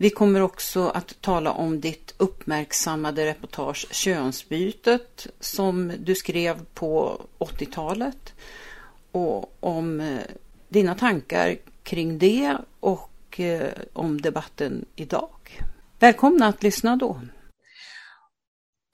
[0.01, 8.33] Vi kommer också att tala om ditt uppmärksammade reportage Könsbytet som du skrev på 80-talet
[9.11, 10.19] och om eh,
[10.69, 15.61] dina tankar kring det och eh, om debatten idag.
[15.99, 17.21] Välkomna att lyssna då.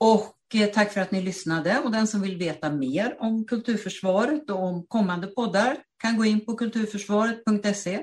[0.00, 4.50] Och eh, tack för att ni lyssnade och den som vill veta mer om Kulturförsvaret
[4.50, 8.02] och om kommande poddar kan gå in på kulturförsvaret.se.